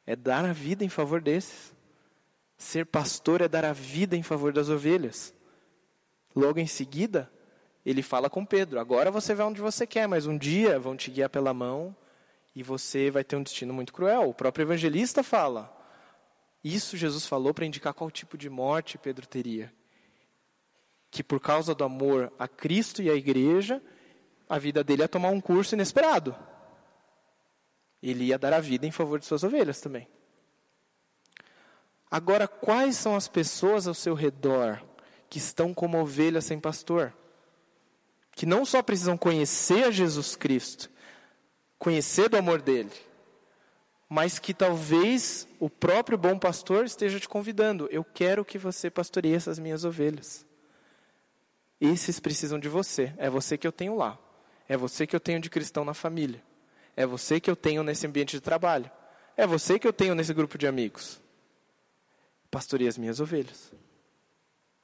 é 0.07 0.15
dar 0.15 0.45
a 0.45 0.53
vida 0.53 0.85
em 0.85 0.89
favor 0.89 1.21
desses. 1.21 1.75
Ser 2.57 2.87
pastor 2.87 3.41
é 3.41 3.49
dar 3.49 3.65
a 3.65 3.73
vida 3.73 4.17
em 4.17 4.23
favor 4.23 4.53
das 4.53 4.69
ovelhas. 4.69 5.35
Logo 6.35 6.59
em 6.59 6.67
seguida, 6.67 7.31
ele 7.85 8.03
fala 8.03 8.31
com 8.31 8.45
Pedro: 8.45 8.81
agora 8.81 9.11
você 9.11 9.35
vai 9.35 9.47
onde 9.47 9.61
você 9.61 9.87
quer, 9.87 10.07
mas 10.07 10.27
um 10.27 10.39
dia 10.39 10.79
vão 10.79 10.97
te 10.97 11.11
guiar 11.11 11.29
pela 11.29 11.53
mão 11.53 11.95
e 12.55 12.63
você 12.63 13.11
vai 13.11 13.23
ter 13.23 13.37
um 13.37 13.43
destino 13.43 13.75
muito 13.75 13.93
cruel. 13.93 14.29
O 14.29 14.35
próprio 14.35 14.65
evangelista 14.65 15.23
fala. 15.23 15.75
Isso 16.63 16.97
Jesus 16.97 17.27
falou 17.27 17.55
para 17.55 17.65
indicar 17.65 17.95
qual 17.95 18.11
tipo 18.11 18.37
de 18.37 18.51
morte 18.51 18.99
Pedro 18.99 19.27
teria. 19.27 19.73
Que 21.11 21.23
por 21.23 21.41
causa 21.41 21.75
do 21.75 21.85
amor 21.85 22.33
a 22.39 22.49
Cristo 22.49 23.01
e 23.01 23.09
à 23.09 23.15
igreja, 23.15 23.81
a 24.49 24.59
vida 24.59 24.83
dele 24.83 25.03
ia 25.03 25.09
tomar 25.09 25.31
um 25.31 25.41
curso 25.41 25.75
inesperado. 25.75 26.35
Ele 28.03 28.25
ia 28.25 28.39
dar 28.39 28.53
a 28.53 28.61
vida 28.61 28.87
em 28.87 28.91
favor 28.91 29.19
de 29.19 29.27
suas 29.27 29.43
ovelhas 29.43 29.81
também. 29.81 30.09
Agora, 32.11 32.49
quais 32.49 32.97
são 32.97 33.15
as 33.15 33.29
pessoas 33.29 33.87
ao 33.87 33.95
seu 33.95 34.15
redor 34.15 34.83
que 35.29 35.39
estão 35.39 35.75
como 35.75 36.01
ovelhas 36.01 36.47
sem 36.47 36.59
pastor, 36.59 37.13
que 38.33 38.47
não 38.47 38.65
só 38.65 38.83
precisam 38.83 39.17
conhecer 39.17 39.85
a 39.85 39.91
Jesus 39.91 40.35
Cristo, 40.35 40.91
conhecer 41.79 42.29
do 42.29 42.37
amor 42.37 42.63
dele, 42.63 42.93
mas 44.09 44.39
que 44.39 44.55
talvez 44.55 45.47
o 45.61 45.69
próprio 45.69 46.17
bom 46.17 46.39
pastor 46.39 46.87
esteja 46.87 47.21
te 47.21 47.29
convidando. 47.29 47.89
Eu 47.91 48.03
quero 48.03 48.45
que 48.45 48.57
você 48.57 48.89
pastoreie 48.89 49.35
essas 49.35 49.59
minhas 49.59 49.85
ovelhas. 49.85 50.47
Esses 51.79 52.19
precisam 52.19 52.59
de 52.59 52.69
você. 52.69 53.13
É 53.19 53.29
você 53.29 53.59
que 53.59 53.67
eu 53.67 53.73
tenho 53.73 53.95
lá. 53.95 54.19
É 54.67 54.77
você 54.77 55.07
que 55.07 55.15
eu 55.15 55.21
tenho 55.21 55.41
de 55.41 55.51
cristão 55.51 55.85
na 55.85 55.93
família. 55.93 56.43
É 56.99 57.07
você 57.07 57.39
que 57.39 57.49
eu 57.49 57.55
tenho 57.55 57.85
nesse 57.85 58.09
ambiente 58.09 58.33
de 58.33 58.41
trabalho. 58.41 58.91
É 59.37 59.47
você 59.47 59.79
que 59.79 59.87
eu 59.87 59.93
tenho 59.93 60.17
nesse 60.17 60.35
grupo 60.35 60.59
de 60.59 60.67
amigos. 60.67 61.21
Pastorei 62.51 62.89
as 62.89 62.99
minhas 62.99 63.21
ovelhas. 63.21 63.73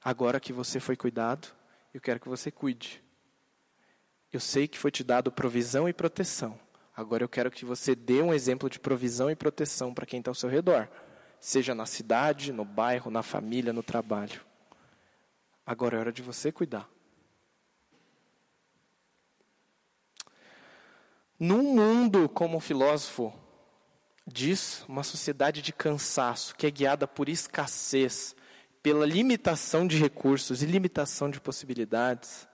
Agora 0.01 0.39
que 0.39 0.53
você 0.53 0.79
foi 0.79 0.95
cuidado, 0.95 1.49
eu 1.93 2.01
quero 2.01 2.21
que 2.21 2.29
você 2.29 2.53
cuide. 2.53 3.03
Eu 4.33 4.39
sei 4.39 4.69
que 4.69 4.79
foi 4.79 4.93
te 4.93 5.03
dado 5.03 5.33
provisão 5.33 5.89
e 5.89 5.93
proteção. 5.93 6.57
Agora 6.97 7.25
eu 7.25 7.29
quero 7.29 7.51
que 7.51 7.65
você 7.65 7.97
dê 7.97 8.23
um 8.23 8.33
exemplo 8.33 8.71
de 8.71 8.79
provisão 8.79 9.29
e 9.29 9.35
proteção 9.35 9.93
para 9.93 10.07
quem 10.07 10.21
está 10.21 10.31
ao 10.31 10.37
seu 10.37 10.49
redor, 10.49 10.89
seja 11.41 11.75
na 11.75 11.85
cidade, 11.85 12.53
no 12.53 12.65
bairro, 12.65 13.11
na 13.11 13.25
família, 13.25 13.73
no 13.73 13.83
trabalho. 13.83 14.41
Agora 15.67 15.97
é 15.97 15.99
hora 15.99 16.13
de 16.13 16.23
você 16.23 16.53
cuidar. 16.53 16.89
Num 21.47 21.75
mundo, 21.75 22.27
como 22.27 22.57
o 22.57 22.61
filósofo 22.61 23.31
diz, 24.27 24.83
uma 24.89 25.03
sociedade 25.03 25.61
de 25.61 25.75
cansaço, 25.75 26.57
que 26.57 26.67
é 26.67 26.71
guiada 26.71 27.07
por 27.07 27.29
escassez, 27.29 28.35
pela 28.83 29.05
limitação 29.05 29.87
de 29.87 29.99
recursos 29.99 30.63
e 30.63 30.67
limitação 30.67 31.29
de 31.29 31.39
possibilidades, 31.43 32.49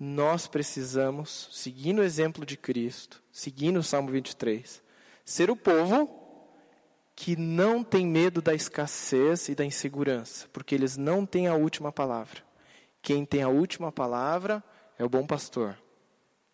nós 0.00 0.48
precisamos, 0.48 1.50
seguindo 1.52 1.98
o 1.98 2.02
exemplo 2.02 2.46
de 2.46 2.56
Cristo, 2.56 3.22
seguindo 3.30 3.80
o 3.80 3.82
Salmo 3.82 4.10
23, 4.12 4.82
ser 5.22 5.50
o 5.50 5.56
povo 5.56 6.08
que 7.14 7.36
não 7.36 7.84
tem 7.84 8.06
medo 8.06 8.40
da 8.40 8.54
escassez 8.54 9.46
e 9.50 9.54
da 9.54 9.62
insegurança, 9.62 10.48
porque 10.54 10.74
eles 10.74 10.96
não 10.96 11.26
têm 11.26 11.48
a 11.48 11.54
última 11.54 11.92
palavra. 11.92 12.42
Quem 13.02 13.26
tem 13.26 13.42
a 13.42 13.50
última 13.50 13.92
palavra 13.92 14.64
é 14.98 15.04
o 15.04 15.08
bom 15.10 15.26
pastor. 15.26 15.76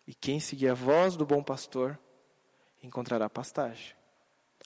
E 0.07 0.13
quem 0.13 0.39
seguir 0.39 0.69
a 0.69 0.73
voz 0.73 1.15
do 1.15 1.25
bom 1.25 1.43
pastor 1.43 1.97
encontrará 2.83 3.29
pastagem. 3.29 3.95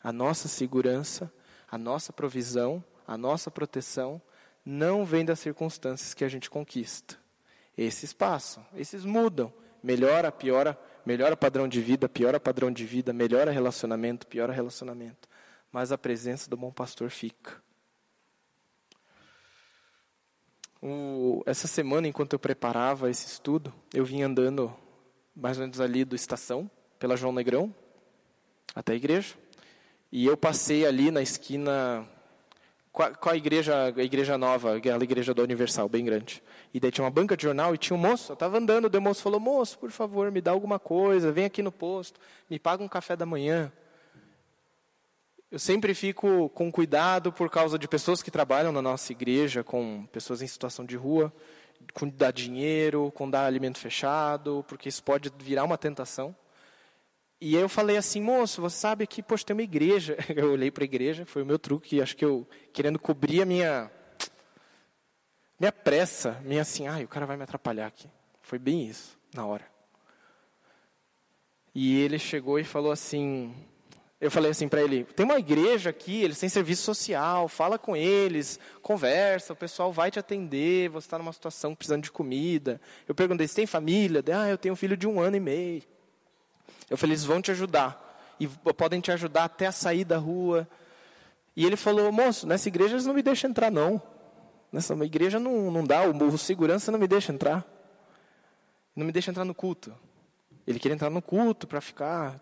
A 0.04 0.12
nossa 0.12 0.48
segurança, 0.48 1.32
a 1.70 1.78
nossa 1.78 2.12
provisão, 2.12 2.84
a 3.08 3.18
nossa 3.18 3.50
proteção 3.50 4.22
não 4.66 5.06
vem 5.06 5.24
das 5.24 5.40
circunstâncias 5.40 6.14
que 6.14 6.24
a 6.24 6.30
gente 6.30 6.50
conquista 6.50 7.18
esses 7.86 8.14
passam, 8.14 8.66
esses 8.76 9.06
mudam. 9.06 9.52
Melhora, 9.82 10.32
piora, 10.32 10.78
melhora 11.06 11.38
padrão 11.38 11.68
de 11.68 11.80
vida, 11.80 12.10
piora 12.10 12.40
padrão 12.40 12.70
de 12.72 12.86
vida, 12.86 13.14
melhora 13.14 13.52
relacionamento, 13.52 14.28
piora 14.28 14.52
relacionamento. 14.52 15.30
Mas 15.72 15.92
a 15.92 15.98
presença 15.98 16.50
do 16.50 16.58
bom 16.58 16.72
pastor 16.72 17.10
fica. 17.10 17.62
O, 20.82 21.42
essa 21.46 21.68
semana, 21.68 22.08
enquanto 22.08 22.34
eu 22.34 22.40
preparava 22.40 23.10
esse 23.10 23.28
estudo, 23.28 23.74
eu 23.94 24.04
vim 24.04 24.22
andando 24.22 24.76
mais 25.40 25.58
ou 25.58 25.62
menos 25.62 25.80
ali 25.80 26.04
do 26.04 26.16
estação, 26.16 26.70
pela 26.98 27.16
João 27.16 27.34
Negrão, 27.34 27.74
até 28.76 28.94
a 28.94 28.96
igreja. 28.96 29.36
E 30.12 30.26
eu 30.26 30.36
passei 30.36 30.86
ali 30.86 31.12
na 31.12 31.22
esquina 31.22 32.08
qual, 32.92 33.34
a 33.34 33.38
igreja, 33.38 33.94
a 33.96 34.04
igreja 34.04 34.38
nova, 34.38 34.76
aquela 34.76 35.04
igreja 35.04 35.34
da 35.34 35.42
Universal, 35.44 35.88
bem 35.88 36.04
grande. 36.04 36.44
E 36.74 36.80
daí 36.80 36.92
tinha 36.92 37.06
uma 37.06 37.12
banca 37.12 37.38
de 37.38 37.44
jornal 37.44 37.74
e 37.74 37.78
tinha 37.78 37.96
um 37.96 38.00
moço, 38.00 38.32
eu 38.32 38.34
estava 38.34 38.58
andando, 38.58 38.94
o 38.94 39.02
moço 39.02 39.22
falou, 39.22 39.40
moço, 39.40 39.78
por 39.80 39.92
favor, 39.92 40.32
me 40.32 40.42
dá 40.42 40.52
alguma 40.52 40.80
coisa, 40.80 41.32
vem 41.32 41.46
aqui 41.46 41.62
no 41.62 41.72
posto, 41.72 42.20
me 42.50 42.60
paga 42.60 42.84
um 42.84 42.88
café 42.88 43.16
da 43.16 43.26
manhã. 43.26 43.72
Eu 45.52 45.58
sempre 45.58 45.94
fico 45.94 46.50
com 46.50 46.72
cuidado 46.72 47.32
por 47.32 47.50
causa 47.50 47.80
de 47.80 47.88
pessoas 47.88 48.22
que 48.22 48.30
trabalham 48.30 48.72
na 48.72 48.82
nossa 48.82 49.12
igreja, 49.12 49.64
com 49.64 50.06
pessoas 50.12 50.42
em 50.42 50.48
situação 50.48 50.86
de 50.86 50.96
rua, 50.96 51.34
com 51.94 52.08
dar 52.08 52.32
dinheiro, 52.32 53.12
com 53.16 53.30
dar 53.30 53.46
alimento 53.46 53.78
fechado, 53.78 54.64
porque 54.68 54.90
isso 54.90 55.04
pode 55.04 55.32
virar 55.40 55.64
uma 55.64 55.78
tentação. 55.78 56.36
E 57.42 57.56
aí 57.56 57.62
eu 57.62 57.70
falei 57.70 57.96
assim, 57.96 58.22
moço, 58.22 58.62
você 58.62 58.78
sabe 58.78 59.08
que, 59.08 59.24
poxa, 59.24 59.46
tem 59.46 59.54
uma 59.54 59.64
igreja. 59.64 60.18
Eu 60.36 60.52
olhei 60.52 60.70
para 60.70 60.84
a 60.84 60.86
igreja, 60.86 61.26
foi 61.26 61.42
o 61.42 61.46
meu 61.46 61.58
truque, 61.58 62.02
acho 62.02 62.16
que 62.18 62.26
eu, 62.26 62.46
querendo 62.74 63.00
cobrir 63.00 63.42
a 63.42 63.46
minha, 63.46 63.90
minha 65.58 65.72
pressa, 65.72 66.42
minha 66.44 66.62
assim, 66.62 66.88
ai, 66.88 67.06
o 67.06 67.08
cara 67.08 67.26
vai 67.26 67.38
me 67.38 67.44
atrapalhar 67.44 67.88
aqui. 67.88 68.10
Foi 68.42 68.60
bem 68.60 68.86
isso, 68.86 69.18
na 69.34 69.46
hora. 69.46 69.66
E 71.74 71.98
ele 72.02 72.20
chegou 72.20 72.60
e 72.60 72.64
falou 72.66 72.92
assim, 72.92 73.56
eu 74.22 74.30
falei 74.30 74.52
assim 74.52 74.68
para 74.68 74.82
ele, 74.82 75.06
tem 75.06 75.26
uma 75.26 75.40
igreja 75.40 75.90
aqui, 75.90 76.24
eles 76.24 76.38
têm 76.38 76.50
serviço 76.50 76.84
social, 76.84 77.48
fala 77.48 77.80
com 77.80 77.96
eles, 77.96 78.60
conversa, 78.82 79.54
o 79.54 79.56
pessoal 79.56 79.94
vai 79.94 80.12
te 80.12 80.20
atender, 80.20 80.90
você 80.90 81.08
está 81.08 81.18
numa 81.18 81.32
situação 81.32 81.74
precisando 81.74 82.04
de 82.04 82.12
comida. 82.12 82.82
Eu 83.08 83.16
perguntei, 83.16 83.48
você 83.48 83.56
tem 83.56 83.66
família? 83.66 84.22
Ah, 84.36 84.50
eu 84.50 84.58
tenho 84.58 84.74
um 84.74 84.76
filho 84.76 84.98
de 84.98 85.08
um 85.08 85.22
ano 85.22 85.38
e 85.38 85.40
meio. 85.40 85.84
Eu 86.90 86.98
falei, 86.98 87.14
eles 87.14 87.24
vão 87.24 87.42
te 87.42 87.52
ajudar. 87.52 88.06
E 88.40 88.48
podem 88.48 89.00
te 89.00 89.10
ajudar 89.10 89.46
até 89.46 89.68
a 89.68 89.72
sair 89.72 90.04
da 90.04 90.18
rua. 90.18 90.68
E 91.56 91.66
ele 91.66 91.78
falou, 91.78 92.12
moço, 92.12 92.46
nessa 92.46 92.68
igreja 92.68 92.96
eles 92.96 93.06
não 93.06 93.14
me 93.14 93.22
deixam 93.22 93.50
entrar, 93.50 93.72
não. 93.72 94.02
Nessa 94.72 94.94
igreja 95.06 95.40
não, 95.40 95.72
não 95.72 95.84
dá, 95.86 96.04
o, 96.04 96.12
o 96.28 96.38
segurança 96.38 96.92
não 96.92 97.00
me 97.00 97.08
deixa 97.08 97.32
entrar. 97.32 97.66
Não 98.94 99.06
me 99.06 99.14
deixa 99.14 99.32
entrar 99.32 99.46
no 99.46 99.56
culto. 99.56 99.96
Ele 100.68 100.78
queria 100.78 100.96
entrar 100.96 101.10
no 101.10 101.22
culto 101.22 101.66
para 101.66 101.80
ficar 101.80 102.40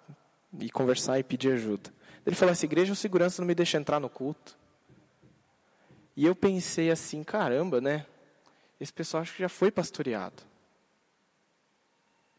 e 0.60 0.70
conversar 0.70 1.20
e 1.20 1.24
pedir 1.24 1.54
ajuda. 1.54 1.94
Ele 2.26 2.36
falou, 2.36 2.52
essa 2.52 2.66
igreja 2.66 2.94
o 2.94 2.96
segurança 2.96 3.42
não 3.42 3.48
me 3.48 3.56
deixa 3.56 3.78
entrar 3.78 4.00
no 4.00 4.10
culto. 4.10 4.58
E 6.16 6.26
eu 6.26 6.36
pensei 6.36 6.92
assim, 6.92 7.24
caramba, 7.24 7.80
né? 7.80 8.06
Esse 8.80 8.92
pessoal 8.92 9.22
acho 9.22 9.34
que 9.34 9.42
já 9.42 9.50
foi 9.50 9.72
pastoreado. 9.72 10.44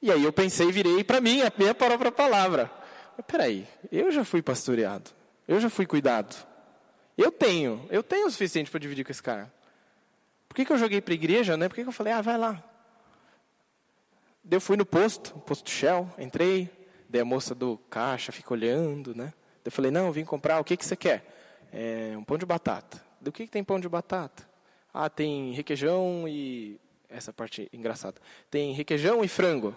E 0.01 0.12
aí 0.12 0.23
eu 0.23 0.33
pensei, 0.33 0.71
virei 0.71 1.03
para 1.03 1.21
mim 1.21 1.42
a 1.42 1.53
minha 1.57 1.75
própria 1.75 2.12
palavra. 2.12 2.71
Mas 3.16 3.27
peraí, 3.27 3.66
eu 3.90 4.12
já 4.12 4.25
fui 4.25 4.42
pastoreado, 4.42 5.11
eu 5.47 5.61
já 5.61 5.68
fui 5.68 5.87
cuidado. 5.87 6.37
Eu 7.16 7.33
tenho, 7.33 7.85
eu 7.90 8.03
tenho 8.03 8.27
o 8.27 8.31
suficiente 8.31 8.71
para 8.71 8.79
dividir 8.79 9.05
com 9.05 9.11
esse 9.11 9.23
cara. 9.23 9.53
Por 10.49 10.55
que, 10.55 10.64
que 10.64 10.73
eu 10.73 10.79
joguei 10.79 11.01
para 11.01 11.12
a 11.12 11.16
igreja, 11.16 11.57
né? 11.57 11.68
Por 11.68 11.75
que, 11.75 11.83
que 11.83 11.88
eu 11.88 11.92
falei, 11.92 12.12
ah, 12.12 12.21
vai 12.21 12.38
lá. 12.38 12.62
Eu 14.49 14.61
fui 14.61 14.77
no 14.77 14.87
posto, 14.87 15.37
posto 15.40 15.68
Shell, 15.68 16.09
entrei, 16.18 16.71
daí 17.09 17.21
a 17.21 17.25
moça 17.25 17.55
do 17.55 17.79
caixa 17.88 18.31
fica 18.31 18.53
olhando, 18.53 19.14
né? 19.14 19.33
Eu 19.64 19.73
falei, 19.73 19.90
não, 19.90 20.07
eu 20.07 20.12
vim 20.12 20.25
comprar, 20.25 20.61
o 20.61 20.64
que, 20.64 20.77
que 20.77 20.85
você 20.85 20.97
quer? 20.97 21.25
É, 21.73 22.14
um 22.16 22.25
pão 22.25 22.38
de 22.38 22.47
batata. 22.47 23.03
Do 23.21 23.33
que, 23.33 23.44
que 23.44 23.51
tem 23.51 23.64
pão 23.64 23.81
de 23.81 23.88
batata? 23.88 24.49
Ah, 24.92 25.09
tem 25.09 25.53
requeijão 25.53 26.27
e... 26.27 26.81
Essa 27.11 27.33
parte 27.33 27.68
engraçada. 27.73 28.21
Tem 28.51 28.73
requeijão 28.73 29.25
e 29.25 29.29
frango. 29.29 29.75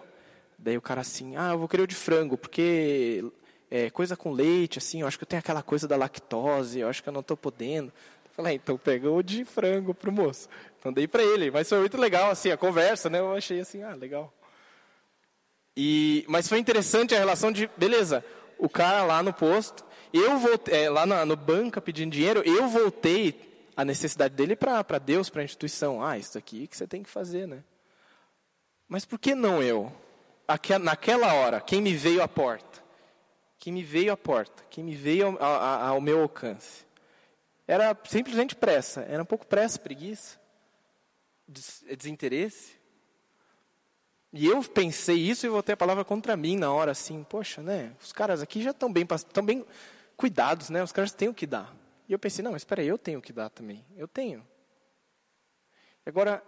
Daí 0.58 0.78
o 0.78 0.82
cara 0.82 1.02
assim, 1.02 1.36
ah, 1.38 1.52
eu 1.52 1.60
vou 1.60 1.68
querer 1.68 1.84
o 1.84 1.88
de 1.88 1.96
frango, 1.96 2.38
porque 2.38 3.24
é, 3.70 3.90
coisa 3.90 4.18
com 4.18 4.32
leite, 4.32 4.78
assim, 4.80 5.02
eu 5.02 5.08
acho 5.08 5.18
que 5.18 5.24
eu 5.24 5.28
tenho 5.28 5.40
aquela 5.40 5.64
coisa 5.64 5.88
da 5.88 5.96
lactose, 5.96 6.80
eu 6.80 6.90
acho 6.90 7.02
que 7.02 7.08
eu 7.08 7.14
não 7.14 7.22
estou 7.22 7.38
podendo. 7.38 7.88
Eu 8.26 8.32
falei, 8.36 8.52
ah, 8.52 8.56
então 8.56 8.78
pega 8.78 9.10
o 9.10 9.24
de 9.24 9.46
frango 9.46 9.94
pro 9.94 10.12
moço. 10.12 10.50
Então 10.78 10.92
dei 10.92 11.08
para 11.08 11.24
ele, 11.24 11.50
mas 11.50 11.70
foi 11.70 11.80
muito 11.80 11.98
legal, 11.98 12.32
assim, 12.32 12.52
a 12.52 12.58
conversa, 12.58 13.10
né? 13.10 13.20
Eu 13.20 13.34
achei 13.34 13.62
assim, 13.62 13.82
ah, 13.82 13.96
legal. 13.96 14.34
E, 15.76 16.26
mas 16.28 16.48
foi 16.48 16.60
interessante 16.60 17.16
a 17.16 17.20
relação 17.20 17.52
de, 17.52 17.70
beleza, 17.78 18.24
o 18.58 18.70
cara 18.70 19.04
lá 19.04 19.24
no 19.24 19.34
posto, 19.34 19.86
eu 20.14 20.38
voltei, 20.38 20.84
é, 20.84 20.90
lá 20.90 21.06
no, 21.06 21.26
no 21.26 21.36
banco 21.36 21.82
pedindo 21.82 22.12
dinheiro, 22.12 22.44
eu 22.46 22.68
voltei 22.68 23.70
a 23.76 23.86
necessidade 23.86 24.36
dele 24.36 24.56
para 24.56 25.00
Deus, 25.00 25.30
para 25.30 25.42
a 25.42 25.46
instituição. 25.46 26.04
Ah, 26.04 26.18
isso 26.18 26.38
aqui 26.38 26.68
que 26.68 26.76
você 26.76 26.86
tem 26.86 27.02
que 27.02 27.10
fazer, 27.10 27.48
né? 27.48 27.64
Mas 28.88 29.06
por 29.06 29.18
que 29.18 29.34
não 29.34 29.64
eu? 29.64 29.92
naquela 30.82 31.34
hora, 31.34 31.62
quem 31.62 31.82
me 31.82 31.96
veio 31.96 32.22
à 32.22 32.28
porta? 32.28 32.84
Quem 33.58 33.72
me 33.72 33.84
veio 33.84 34.12
à 34.12 34.18
porta? 34.18 34.64
Quem 34.70 34.84
me 34.84 34.96
veio 34.96 35.28
ao, 35.28 35.42
ao, 35.42 35.82
ao 35.94 36.02
meu 36.02 36.22
alcance? 36.22 36.86
Era 37.66 37.98
simplesmente 38.06 38.54
pressa. 38.56 39.02
Era 39.04 39.24
um 39.24 39.26
pouco 39.26 39.46
pressa, 39.46 39.80
preguiça, 39.80 40.38
desinteresse. 41.48 42.81
E 44.34 44.48
eu 44.48 44.64
pensei 44.64 45.18
isso 45.18 45.46
e 45.46 45.50
voltei 45.50 45.74
a 45.74 45.78
palavra 45.78 46.06
contra 46.06 46.38
mim 46.38 46.56
na 46.56 46.72
hora, 46.72 46.92
assim, 46.92 47.24
poxa, 47.24 47.62
né? 47.62 47.94
Os 48.02 48.14
caras 48.14 48.42
aqui 48.42 48.62
já 48.62 48.72
estão 48.72 48.92
bem, 48.92 49.06
estão 49.14 49.46
bem 49.46 49.66
cuidados, 50.16 50.70
né? 50.70 50.82
Os 50.82 50.92
caras 50.92 51.12
têm 51.12 51.28
o 51.28 51.34
que 51.34 51.46
dar. 51.46 51.76
E 52.08 52.14
eu 52.14 52.20
pensei, 52.20 52.44
não, 52.44 52.56
espera 52.56 52.82
aí, 52.82 52.88
eu 52.88 52.98
tenho 52.98 53.20
o 53.20 53.22
que 53.22 53.34
dar 53.34 53.50
também. 53.50 53.86
Eu 53.96 54.08
tenho. 54.08 54.46
Agora, 56.06 56.42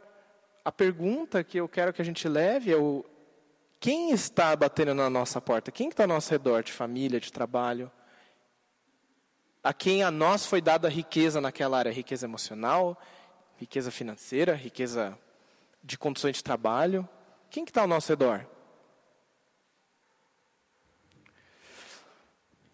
a 0.63 0.71
pergunta 0.71 1.43
que 1.43 1.57
eu 1.57 1.67
quero 1.67 1.91
que 1.91 2.01
a 2.01 2.05
gente 2.05 2.27
leve 2.27 2.71
é 2.71 2.77
o, 2.77 3.05
quem 3.83 4.11
está 4.11 4.55
batendo 4.55 4.93
na 4.93 5.09
nossa 5.09 5.41
porta? 5.41 5.69
Quem 5.69 5.89
está 5.89 6.05
ao 6.05 6.07
nosso 6.07 6.31
redor, 6.31 6.63
de 6.63 6.71
família, 6.71 7.19
de 7.19 7.29
trabalho? 7.33 7.91
A 9.61 9.73
quem 9.73 10.03
a 10.03 10.09
nós 10.09 10.45
foi 10.45 10.61
dada 10.61 10.87
riqueza 10.87 11.41
naquela 11.41 11.79
área, 11.79 11.91
riqueza 11.91 12.25
emocional, 12.25 12.97
riqueza 13.57 13.91
financeira, 13.91 14.55
riqueza 14.55 15.19
de 15.83 15.97
condições 15.97 16.37
de 16.37 16.43
trabalho. 16.45 17.07
Quem 17.53 17.63
que 17.63 17.69
está 17.69 17.81
ao 17.81 17.87
nosso 17.87 18.09
redor? 18.09 18.47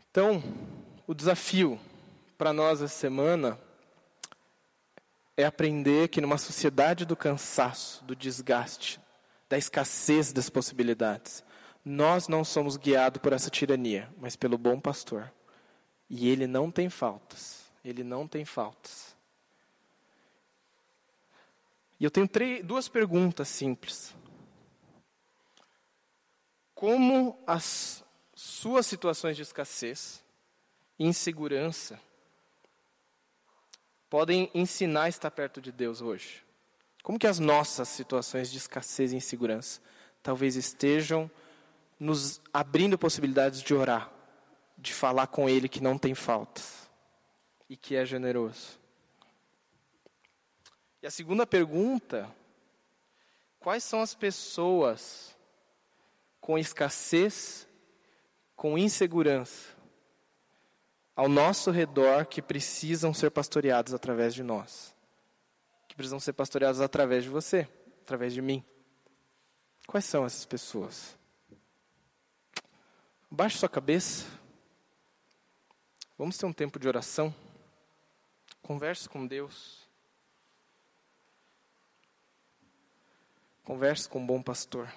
Então, 0.10 0.42
o 1.06 1.14
desafio 1.14 1.78
para 2.38 2.54
nós 2.54 2.82
essa 2.82 2.96
semana 2.96 3.60
é 5.36 5.44
aprender 5.44 6.08
que 6.08 6.22
numa 6.22 6.38
sociedade 6.38 7.04
do 7.04 7.14
cansaço, 7.14 8.06
do 8.06 8.16
desgaste, 8.16 9.02
da 9.50 9.58
escassez 9.58 10.32
das 10.32 10.50
possibilidades, 10.50 11.44
nós 11.84 12.30
não 12.30 12.46
somos 12.46 12.78
guiados 12.78 13.22
por 13.22 13.34
essa 13.34 13.50
tirania, 13.50 14.10
mas 14.18 14.38
pelo 14.38 14.58
bom 14.58 14.80
pastor. 14.80 15.30
E 16.10 16.30
ele 16.30 16.48
não 16.48 16.72
tem 16.72 16.90
faltas. 16.90 17.70
Ele 17.84 18.02
não 18.02 18.26
tem 18.26 18.46
faltas. 18.46 19.14
E 22.00 22.06
eu 22.06 22.10
tenho 22.10 22.30
três, 22.30 22.66
duas 22.66 22.88
perguntas 22.88 23.50
simples. 23.50 24.16
Como 26.80 27.38
as 27.46 28.06
suas 28.34 28.86
situações 28.86 29.36
de 29.36 29.42
escassez 29.42 30.24
e 30.98 31.06
insegurança 31.06 32.00
podem 34.10 34.50
ensinar 34.54 35.04
a 35.04 35.10
estar 35.10 35.30
perto 35.30 35.60
de 35.60 35.74
Deus 35.74 36.00
hoje? 36.00 36.42
Como 37.04 37.20
que 37.20 37.28
as 37.28 37.38
nossas 37.38 37.90
situações 37.90 38.50
de 38.50 38.60
escassez 38.60 39.12
e 39.12 39.18
insegurança 39.18 39.82
talvez 40.24 40.56
estejam 40.56 41.30
nos 42.00 42.40
abrindo 42.54 42.98
possibilidades 42.98 43.62
de 43.62 43.74
orar, 43.74 44.10
de 44.78 44.94
falar 44.94 45.28
com 45.28 45.50
Ele 45.50 45.68
que 45.68 45.84
não 45.84 45.98
tem 45.98 46.16
faltas 46.16 46.90
e 47.70 47.76
que 47.76 47.94
é 47.94 48.06
generoso? 48.06 48.80
E 51.04 51.08
a 51.08 51.12
segunda 51.12 51.46
pergunta: 51.46 52.34
quais 53.60 53.84
são 53.84 54.00
as 54.00 54.16
pessoas 54.16 55.38
com 56.40 56.58
escassez, 56.58 57.68
com 58.56 58.78
insegurança, 58.78 59.76
ao 61.16 61.28
nosso 61.28 61.72
redor 61.72 62.26
que 62.26 62.42
precisam 62.42 63.14
ser 63.14 63.30
pastoreados 63.30 63.94
através 63.94 64.34
de 64.34 64.44
nós? 64.44 64.96
Que 65.88 65.96
precisam 65.96 66.20
ser 66.20 66.34
pastoreados 66.34 66.82
através 66.82 67.24
de 67.24 67.30
você, 67.30 67.68
através 68.02 68.34
de 68.34 68.42
mim? 68.42 68.64
Quais 69.86 70.06
são 70.06 70.26
essas 70.26 70.46
pessoas? 70.46 71.18
Baixe 73.30 73.58
sua 73.58 73.70
cabeça. 73.70 74.26
Vamos 76.18 76.38
ter 76.38 76.46
um 76.46 76.54
tempo 76.54 76.80
de 76.80 76.88
oração. 76.88 77.34
Converse 78.62 79.08
com 79.08 79.26
Deus. 79.26 79.88
Converse 83.64 84.10
com 84.10 84.20
um 84.20 84.26
bom 84.26 84.42
pastor. 84.42 84.92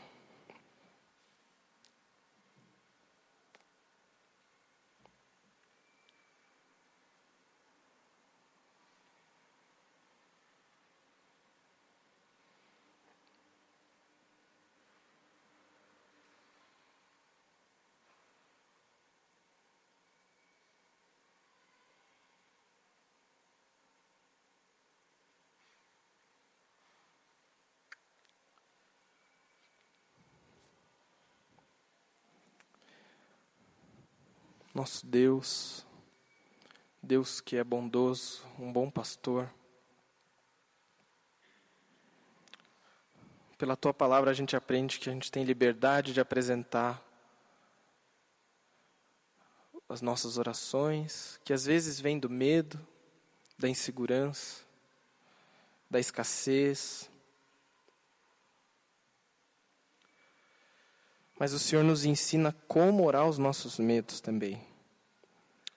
Nosso 34.82 35.06
Deus, 35.06 35.86
Deus 37.00 37.40
que 37.40 37.56
é 37.56 37.62
bondoso, 37.62 38.44
um 38.58 38.72
bom 38.72 38.90
pastor. 38.90 39.48
Pela 43.56 43.76
tua 43.76 43.94
palavra 43.94 44.32
a 44.32 44.34
gente 44.34 44.56
aprende 44.56 44.98
que 44.98 45.08
a 45.08 45.12
gente 45.12 45.30
tem 45.30 45.44
liberdade 45.44 46.12
de 46.12 46.20
apresentar 46.20 47.00
as 49.88 50.02
nossas 50.02 50.36
orações, 50.36 51.38
que 51.44 51.52
às 51.52 51.64
vezes 51.64 52.00
vem 52.00 52.18
do 52.18 52.28
medo, 52.28 52.76
da 53.56 53.68
insegurança, 53.68 54.64
da 55.88 56.00
escassez. 56.00 57.08
Mas 61.38 61.52
o 61.52 61.60
Senhor 61.60 61.84
nos 61.84 62.04
ensina 62.04 62.52
como 62.66 63.06
orar 63.06 63.28
os 63.28 63.38
nossos 63.38 63.78
medos 63.78 64.20
também. 64.20 64.71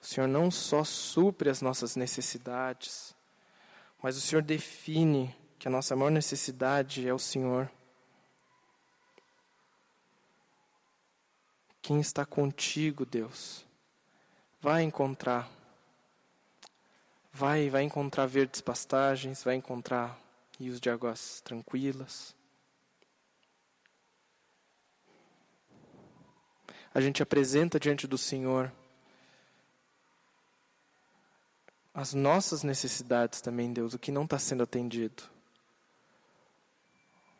O 0.05 0.07
Senhor 0.07 0.27
não 0.27 0.51
só 0.51 0.83
supre 0.83 1.49
as 1.49 1.63
nossas 1.63 1.95
necessidades, 1.95 3.15
mas 4.03 4.15
o 4.15 4.21
Senhor 4.21 4.43
define 4.43 5.35
que 5.57 5.67
a 5.67 5.71
nossa 5.71 5.95
maior 5.95 6.11
necessidade 6.11 7.07
é 7.07 7.11
o 7.11 7.17
Senhor. 7.17 7.71
Quem 11.81 11.99
está 11.99 12.23
contigo, 12.23 13.03
Deus, 13.03 13.65
vai 14.61 14.83
encontrar. 14.83 15.49
Vai, 17.33 17.71
vai 17.71 17.81
encontrar 17.81 18.27
verdes 18.27 18.61
pastagens, 18.61 19.43
vai 19.43 19.55
encontrar 19.55 20.15
rios 20.59 20.79
de 20.79 20.87
águas 20.87 21.41
tranquilas. 21.41 22.35
A 26.93 27.01
gente 27.01 27.23
apresenta 27.23 27.79
diante 27.79 28.05
do 28.05 28.19
Senhor 28.19 28.71
as 31.95 32.13
nossas 32.13 32.61
necessidades 32.61 33.39
também, 33.39 33.71
Deus, 33.71 33.93
o 33.93 33.99
que 33.99 34.11
não 34.11 34.25
está 34.25 34.37
sendo 34.37 34.63
atendido. 34.63 35.23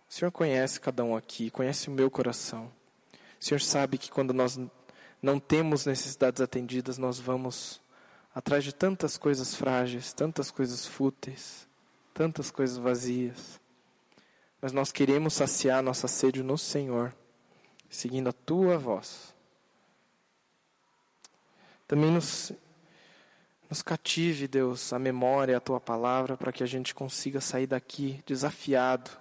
O 0.10 0.14
Senhor 0.14 0.32
conhece 0.32 0.80
cada 0.80 1.04
um 1.04 1.14
aqui, 1.14 1.52
conhece 1.52 1.90
o 1.90 1.92
meu 1.92 2.10
coração. 2.10 2.72
O 3.38 3.44
Senhor 3.44 3.60
sabe 3.60 3.98
que 3.98 4.10
quando 4.10 4.34
nós 4.34 4.58
não 5.22 5.42
temos 5.42 5.86
necessidades 5.86 6.40
atendidas, 6.40 6.98
nós 6.98 7.20
vamos 7.20 7.82
atrás 8.34 8.64
de 8.64 8.74
tantas 8.74 9.18
coisas 9.18 9.54
frágeis, 9.54 10.14
tantas 10.14 10.50
coisas 10.50 10.86
fúteis, 10.86 11.68
tantas 12.14 12.50
coisas 12.50 12.78
vazias. 12.78 13.60
Mas 14.62 14.72
nós 14.72 14.90
queremos 14.90 15.34
saciar 15.34 15.84
nossa 15.84 16.08
sede 16.08 16.42
no 16.42 16.58
Senhor, 16.58 17.14
seguindo 17.90 18.30
a 18.30 18.34
tua 18.34 18.78
voz. 18.78 19.36
Também 21.86 22.10
nos 22.10 22.54
nos 23.70 23.82
cative, 23.82 24.48
Deus, 24.48 24.94
a 24.94 25.00
memória, 25.00 25.58
a 25.58 25.62
tua 25.62 25.80
palavra, 25.80 26.38
para 26.38 26.52
que 26.52 26.64
a 26.64 26.68
gente 26.68 26.94
consiga 26.94 27.42
sair 27.42 27.68
daqui 27.68 28.22
desafiado 28.26 29.12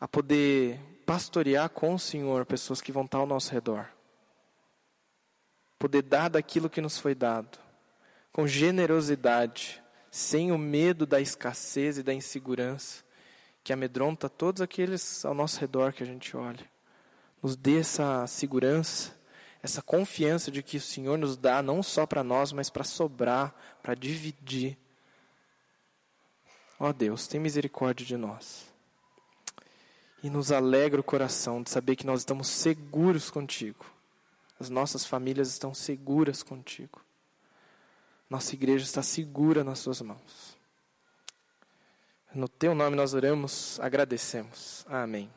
a 0.00 0.08
poder 0.08 0.80
pastorear 1.06 1.68
com 1.68 1.94
o 1.94 1.98
Senhor 1.98 2.44
pessoas 2.46 2.80
que 2.80 2.90
vão 2.90 3.04
estar 3.04 3.18
ao 3.18 3.26
nosso 3.26 3.52
redor. 3.52 3.88
Poder 5.78 6.02
dar 6.02 6.28
daquilo 6.28 6.70
que 6.70 6.80
nos 6.80 6.98
foi 6.98 7.14
dado, 7.14 7.58
com 8.32 8.46
generosidade, 8.46 9.82
sem 10.10 10.52
o 10.52 10.58
medo 10.58 11.06
da 11.06 11.20
escassez 11.20 11.98
e 11.98 12.02
da 12.02 12.12
insegurança 12.12 13.04
que 13.64 13.72
amedronta 13.72 14.28
todos 14.28 14.60
aqueles 14.60 15.24
ao 15.24 15.34
nosso 15.34 15.60
redor 15.60 15.92
que 15.92 16.02
a 16.02 16.06
gente 16.06 16.36
olha. 16.36 16.70
Nos 17.42 17.56
dê 17.56 17.78
essa 17.78 18.26
segurança 18.26 19.16
essa 19.62 19.80
confiança 19.80 20.50
de 20.50 20.62
que 20.62 20.76
o 20.76 20.80
Senhor 20.80 21.16
nos 21.16 21.36
dá 21.36 21.62
não 21.62 21.82
só 21.82 22.04
para 22.04 22.24
nós, 22.24 22.52
mas 22.52 22.68
para 22.68 22.82
sobrar, 22.82 23.54
para 23.80 23.94
dividir. 23.94 24.76
Ó 26.80 26.92
Deus, 26.92 27.28
tem 27.28 27.38
misericórdia 27.38 28.04
de 28.04 28.16
nós. 28.16 28.66
E 30.20 30.28
nos 30.28 30.50
alegra 30.50 31.00
o 31.00 31.04
coração 31.04 31.62
de 31.62 31.70
saber 31.70 31.94
que 31.94 32.06
nós 32.06 32.20
estamos 32.20 32.48
seguros 32.48 33.30
contigo. 33.30 33.86
As 34.58 34.68
nossas 34.68 35.04
famílias 35.04 35.48
estão 35.48 35.72
seguras 35.72 36.42
contigo. 36.42 37.00
Nossa 38.28 38.54
igreja 38.54 38.84
está 38.84 39.02
segura 39.02 39.62
nas 39.62 39.78
suas 39.78 40.00
mãos. 40.00 40.56
No 42.34 42.48
teu 42.48 42.74
nome 42.74 42.96
nós 42.96 43.14
oramos, 43.14 43.78
agradecemos. 43.80 44.84
Amém. 44.88 45.30